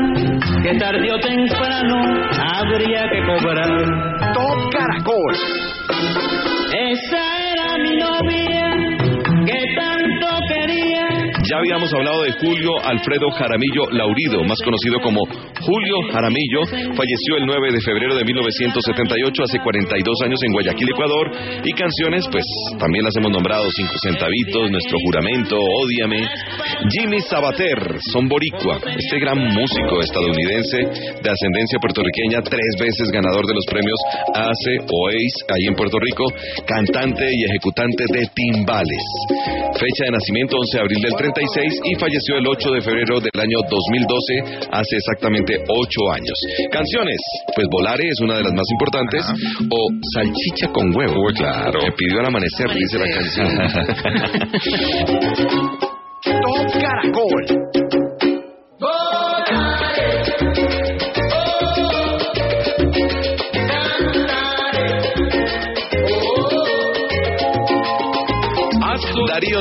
[0.62, 1.96] que tarde o temprano
[2.56, 4.34] habría que cobrar.
[4.34, 6.37] Top Caracol.
[11.58, 16.62] Habíamos hablado de Julio Alfredo Jaramillo Laurido, más conocido como Julio Jaramillo,
[16.94, 21.32] falleció el 9 de febrero de 1978, hace 42 años en Guayaquil, Ecuador,
[21.66, 22.46] y canciones, pues
[22.78, 26.30] también las hemos nombrado, Cinco Centavitos, Nuestro Juramento, Ódiame.
[26.94, 33.56] Jimmy Sabater, son boricua, este gran músico estadounidense de ascendencia puertorriqueña, tres veces ganador de
[33.58, 33.98] los premios
[34.30, 36.24] ACE o ACE, ahí en Puerto Rico,
[36.70, 39.06] cantante y ejecutante de timbales.
[39.74, 41.18] Fecha de nacimiento 11 de abril del
[41.48, 46.40] 36 y falleció el 8 de febrero del año 2012, hace exactamente 8 años.
[46.72, 47.18] Canciones,
[47.56, 49.26] pues Volare es una de las más importantes,
[49.70, 51.26] o Salchicha con huevo.
[51.36, 51.82] claro.
[51.82, 53.48] Me pidió al amanecer, dice la canción.
[56.24, 57.67] Top Caracol.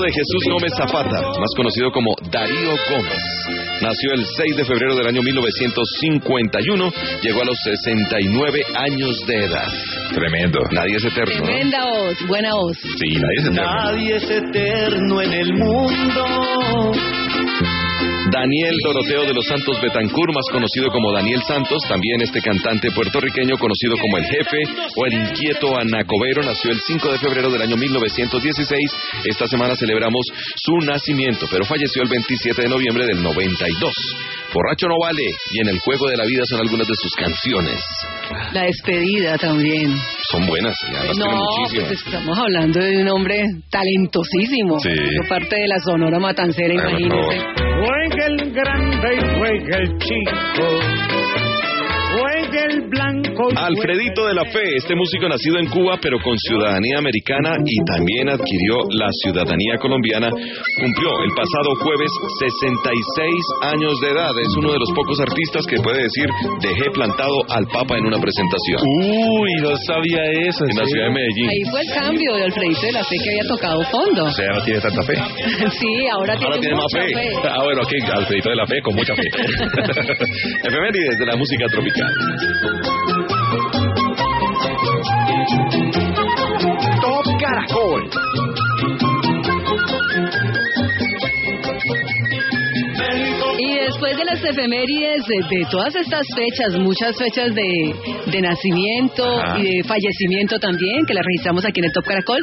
[0.07, 3.23] De Jesús Gómez Zapata, más conocido como Darío Gómez.
[3.83, 6.93] Nació el 6 de febrero del año 1951,
[7.23, 9.67] llegó a los 69 años de edad.
[10.15, 10.61] Tremendo.
[10.71, 11.35] Nadie es eterno.
[11.41, 11.45] ¿no?
[11.45, 12.77] Tremenda voz, buena voz.
[12.77, 13.63] Sí, nadie es eterno.
[13.63, 17.26] Nadie es eterno en el mundo.
[18.31, 23.57] Daniel Doroteo de los Santos Betancur, más conocido como Daniel Santos, también este cantante puertorriqueño
[23.57, 24.59] conocido como El Jefe
[24.97, 28.81] o El Inquieto Anacobero, nació el 5 de febrero del año 1916.
[29.25, 33.93] Esta semana celebramos su nacimiento, pero falleció el 27 de noviembre del 92.
[34.53, 35.23] Borracho no vale
[35.53, 37.81] y en el juego de la vida son algunas de sus canciones.
[38.53, 39.95] La despedida también.
[40.31, 40.75] Son buenas,
[41.17, 41.89] No, muchísimas.
[41.89, 44.81] pues estamos hablando de un hombre talentosísimo.
[44.81, 44.91] Sí.
[45.29, 47.66] Parte de la Sonora Matancera, imagínese.
[47.79, 51.06] Juega el grande y juega el chico.
[53.57, 58.29] Alfredito de la Fe, este músico nacido en Cuba pero con ciudadanía americana y también
[58.29, 64.33] adquirió la ciudadanía colombiana, cumplió el pasado jueves 66 años de edad.
[64.39, 66.29] Es uno de los pocos artistas que puede decir
[66.61, 68.79] dejé plantado al Papa en una presentación.
[68.83, 70.65] Uy, no sabía eso.
[70.71, 70.91] En la ¿sí?
[70.91, 71.49] ciudad de Medellín.
[71.51, 74.25] Ahí fue el cambio de Alfredito de la Fe que había tocado fondo.
[74.25, 75.15] O sea, no tiene tanta fe.
[75.77, 77.29] Sí, ahora tiene, Ahora tiene más mucha fe.
[77.51, 79.23] Ah, bueno, aquí Alfredito de la Fe con mucha fe.
[80.65, 82.13] Efemérides de la música tropical.
[87.01, 88.46] Top Caracol.
[94.27, 97.95] Las efemérides de, de todas estas fechas, muchas fechas de,
[98.27, 99.59] de nacimiento Ajá.
[99.59, 102.41] y de fallecimiento también, que las registramos aquí en el Top Caracol,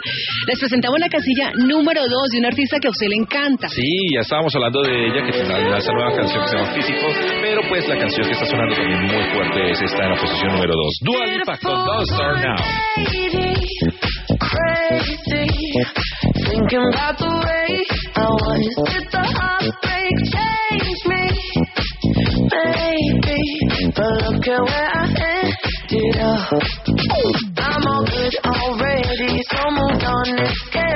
[0.47, 3.67] les presentamos la casilla número 2 de un artista que a usted le encanta.
[3.67, 7.07] Sí, ya estábamos hablando de ella, que tendrá esa nueva canción que se llama Físico,
[7.41, 10.53] pero pues la canción que está sonando también muy fuerte es esta en la posición
[10.53, 10.93] número 2.
[11.01, 12.63] Dua Lipa con Don't Start Now.
[23.25, 26.63] Maybe, but look at where I ended up.
[27.57, 30.39] I'm all good already, so moved on.
[30.39, 30.92] It's scary.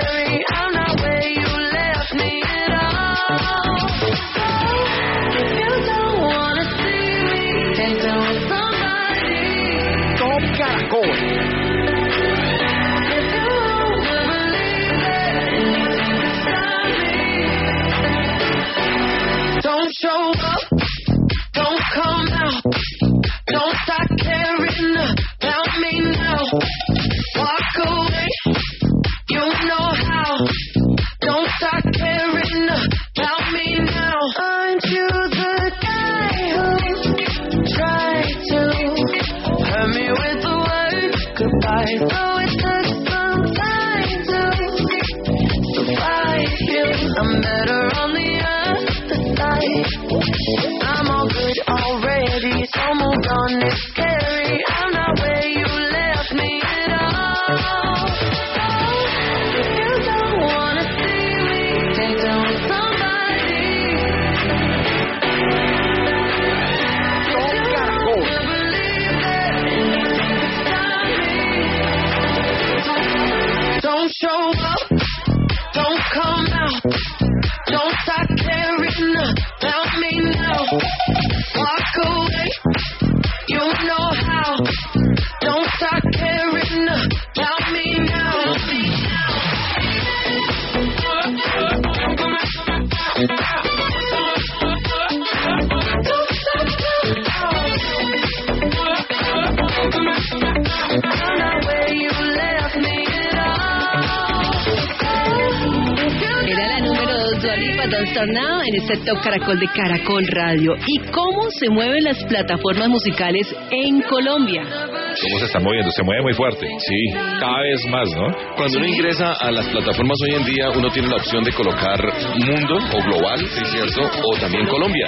[108.88, 110.72] En este Top Caracol de Caracol Radio.
[110.88, 114.62] ¿Y cómo se mueven las plataformas musicales en Colombia?
[114.64, 115.92] ¿Cómo se está moviendo?
[115.92, 116.66] Se mueve muy fuerte.
[116.80, 118.56] Sí, cada vez más, ¿no?
[118.56, 122.00] Cuando uno ingresa a las plataformas hoy en día, uno tiene la opción de colocar
[122.46, 124.10] mundo o global, ¿sí es cierto?
[124.24, 125.08] O también Colombia.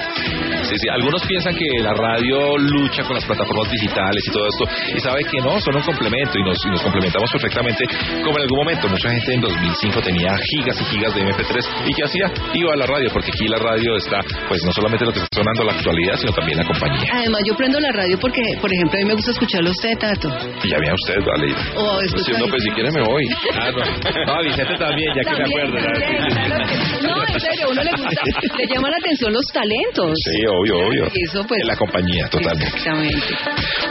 [0.92, 4.64] Algunos piensan que la radio lucha con las plataformas digitales y todo esto,
[4.96, 7.84] y sabe que no, son un complemento y nos, y nos complementamos perfectamente,
[8.22, 11.92] como en algún momento mucha gente en 2005 tenía gigas y gigas de MP3 y
[11.94, 12.30] ¿qué hacía?
[12.54, 15.28] Iba a la radio, porque aquí la radio está, pues no solamente lo que está
[15.36, 17.10] sonando la actualidad, sino también la compañía.
[17.14, 19.92] Además, yo prendo la radio porque, por ejemplo, a mí me gusta escucharlo a usted,
[19.98, 20.28] Tato.
[20.62, 21.52] Y ya vea usted, vale.
[21.76, 23.24] O Sí, escuchar- no, pues si quiere me voy.
[23.60, 24.34] Ah, no.
[24.34, 25.92] No, Vicente también, ya que También, acuerda.
[25.92, 26.68] también,
[27.00, 28.22] que- No, en serio, uno le gusta,
[28.56, 30.12] le llama la atención los talentos.
[30.24, 31.04] Sí, obvio, obvio.
[31.06, 31.60] Eso, pues.
[31.60, 32.76] En la compañía, totalmente.
[32.76, 33.26] Exactamente.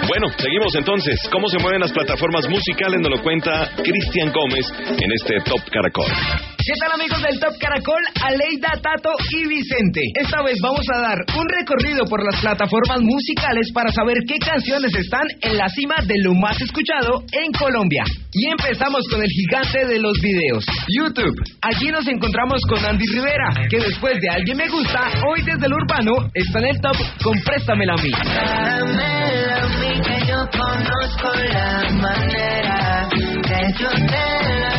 [0.08, 1.20] Bueno, seguimos entonces.
[1.32, 3.00] ¿Cómo se mueven las plataformas musicales?
[3.02, 6.12] Nos lo cuenta Cristian Gómez en este Top Caracol.
[6.60, 8.04] ¿Qué tal amigos del Top Caracol?
[8.22, 10.02] Aleida, Tato y Vicente.
[10.14, 14.92] Esta vez vamos a dar un recorrido por las plataformas musicales para saber qué canciones
[14.94, 18.04] están en la cima de lo más escuchado en Colombia.
[18.34, 21.34] Y empezamos con el gigante de los videos, YouTube.
[21.62, 25.74] Allí nos encontramos con Andy Rivera, que después de Alguien Me Gusta, hoy desde el
[25.74, 28.12] urbano está en el top con Préstamela a mí.
[28.12, 34.79] Dámela a mí que yo conozco la manera que yo te la cuido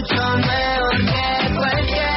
[0.00, 2.10] mucho mejor que cualquiera.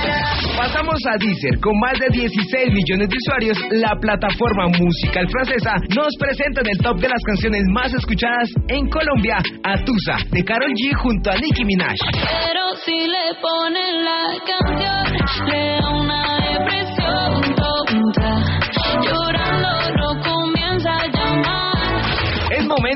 [0.58, 6.08] Pasamos a Deezer, con más de 16 millones de usuarios, la plataforma musical francesa nos
[6.18, 10.72] presenta en el top de las canciones más escuchadas en Colombia a Tusa, de Karol
[10.72, 11.96] G junto a Nicki Minaj.
[12.14, 15.80] Pero si le ponen la canción, le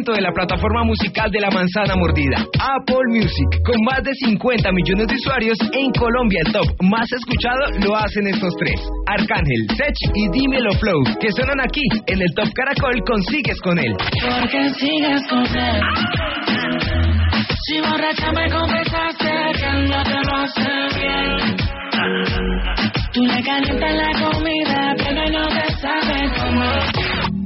[0.05, 3.49] de la plataforma musical de la manzana mordida, Apple Music.
[3.65, 8.27] Con más de 50 millones de usuarios, en Colombia el top más escuchado lo hacen
[8.27, 8.79] estos tres.
[9.07, 13.95] Arcángel, Sech y Dímelo Flow, que suenan aquí en el Top Caracol Consigues con él.
[13.97, 15.81] Porque sigues con él.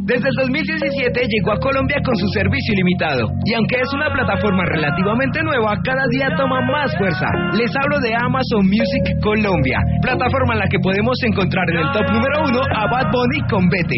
[0.02, 4.66] Desde el 2017 llegó a Colombia con su servicio ilimitado y aunque es una plataforma
[4.66, 7.28] relativamente nueva, cada día toma más fuerza.
[7.54, 12.10] Les hablo de Amazon Music Colombia, plataforma en la que podemos encontrar en el top
[12.18, 13.98] número uno a Bad Bunny con Vete.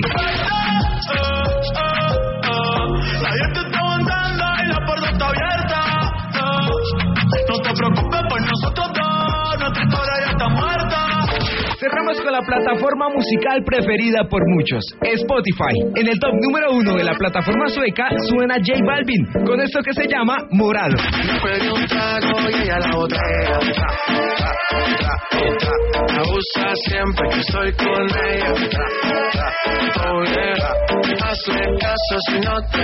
[7.47, 10.62] No te preocupes por nosotros dos, nuestra historia ya está.
[11.83, 15.75] Cerramos con la plataforma musical preferida por muchos, Spotify.
[15.99, 19.91] En el top número uno de la plataforma sueca suena J Balvin, con esto que
[19.91, 20.95] se llama Morado.
[26.07, 28.53] Abusa siempre que estoy con ella.
[31.23, 32.83] Hazle caso si no te.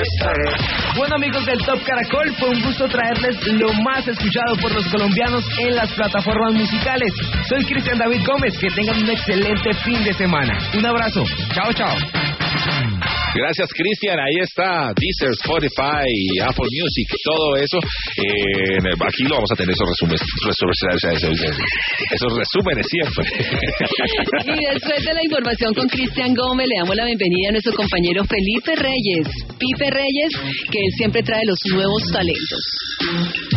[0.97, 5.43] Bueno amigos del Top Caracol, fue un gusto traerles lo más escuchado por los colombianos
[5.59, 7.11] en las plataformas musicales.
[7.47, 10.53] Soy Cristian David Gómez, que tengan un excelente fin de semana.
[10.77, 11.23] Un abrazo,
[11.53, 11.95] chao chao.
[13.35, 14.17] Gracias, Cristian.
[14.17, 16.09] Ahí está Deezer, Spotify,
[16.41, 17.77] Apple Music, todo eso.
[18.17, 21.57] Eh, aquí lo vamos a tener esos resúmenes, resúmenes,
[22.11, 23.25] esos resúmenes siempre.
[24.49, 28.23] Y después de la información con Cristian Gómez, le damos la bienvenida a nuestro compañero
[28.23, 29.27] Felipe Reyes.
[29.59, 30.31] Pipe Reyes,
[30.71, 33.48] que él siempre trae los nuevos talentos.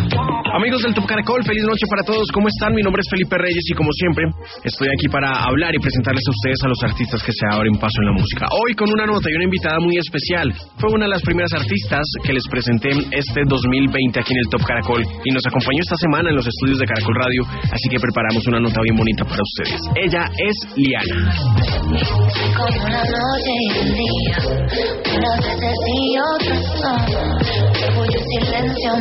[0.53, 2.29] Amigos del Top Caracol, feliz noche para todos.
[2.29, 2.77] ¿Cómo están?
[2.77, 4.29] Mi nombre es Felipe Reyes y como siempre
[4.63, 7.97] estoy aquí para hablar y presentarles a ustedes a los artistas que se abren paso
[8.05, 8.45] en la música.
[8.53, 10.53] Hoy con una nota y una invitada muy especial.
[10.77, 14.61] Fue una de las primeras artistas que les presenté este 2020 aquí en el Top
[14.69, 17.43] Caracol y nos acompañó esta semana en los estudios de Caracol Radio,
[17.73, 19.81] así que preparamos una nota bien bonita para ustedes.
[19.97, 21.33] Ella es Liana.
[22.61, 24.37] Como una noche y un día,
[28.37, 28.93] silencio.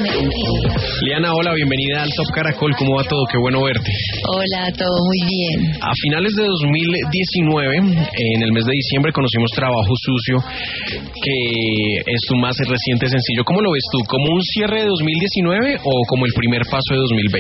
[1.02, 2.70] Liana, hola, bienvenida al Top Caracol.
[2.78, 3.26] ¿Cómo va todo?
[3.26, 3.90] Qué bueno verte.
[4.30, 5.74] Hola, todo muy bien.
[5.82, 10.38] A finales de 2019, en el mes de diciembre, conocimos Trabajo Sucio,
[11.02, 11.38] que
[12.06, 13.42] es tu más reciente sencillo.
[13.42, 14.06] ¿Cómo lo ves tú?
[14.06, 17.34] ¿Como un cierre de 2019 o como el primer paso de 2020?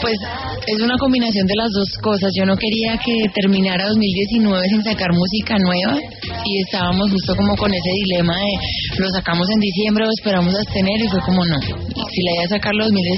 [0.00, 0.16] Pues
[0.64, 2.32] es una combinación de las dos cosas.
[2.32, 7.68] Yo no quería que terminara 2019 sin sacar música nueva y estábamos justo como con
[7.76, 11.60] ese dilema de lo sacamos en diciembre o esperamos a tener y fue como no.
[11.60, 13.17] Si la idea es sacarlo 2019,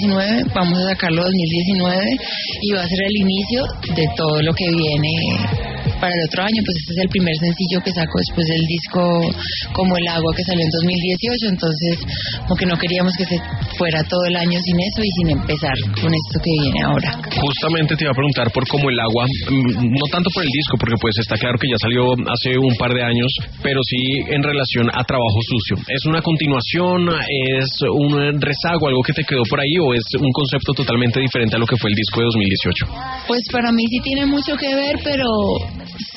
[0.55, 2.05] vamos a sacarlo 2019
[2.63, 3.63] y va a ser el inicio
[3.95, 5.70] de todo lo que viene
[6.01, 9.01] para el otro año, pues este es el primer sencillo que saco después del disco
[9.77, 11.95] Como el agua que salió en 2018, entonces
[12.49, 13.37] como que no queríamos que se
[13.77, 17.11] fuera todo el año sin eso y sin empezar con esto que viene ahora.
[17.29, 20.75] Justamente te iba a preguntar por Como el agua, mm, no tanto por el disco,
[20.81, 23.31] porque pues está claro que ya salió hace un par de años,
[23.63, 24.01] pero sí
[24.33, 25.77] en relación a Trabajo Sucio.
[25.89, 27.13] ¿Es una continuación,
[27.61, 31.57] es un rezago, algo que te quedó por ahí o es un concepto totalmente diferente
[31.57, 33.27] a lo que fue el disco de 2018?
[33.27, 35.27] Pues para mí sí tiene mucho que ver, pero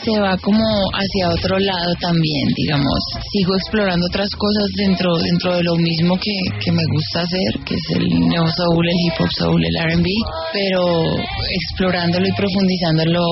[0.03, 0.63] se va como
[0.93, 2.99] hacia otro lado también, digamos.
[3.31, 7.73] Sigo explorando otras cosas dentro dentro de lo mismo que, que me gusta hacer, que
[7.73, 10.07] es el neo soul, el hip hop soul, el R&B,
[10.53, 13.23] pero explorándolo y profundizándolo,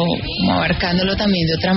[0.41, 1.69] como abarcándolo también de otra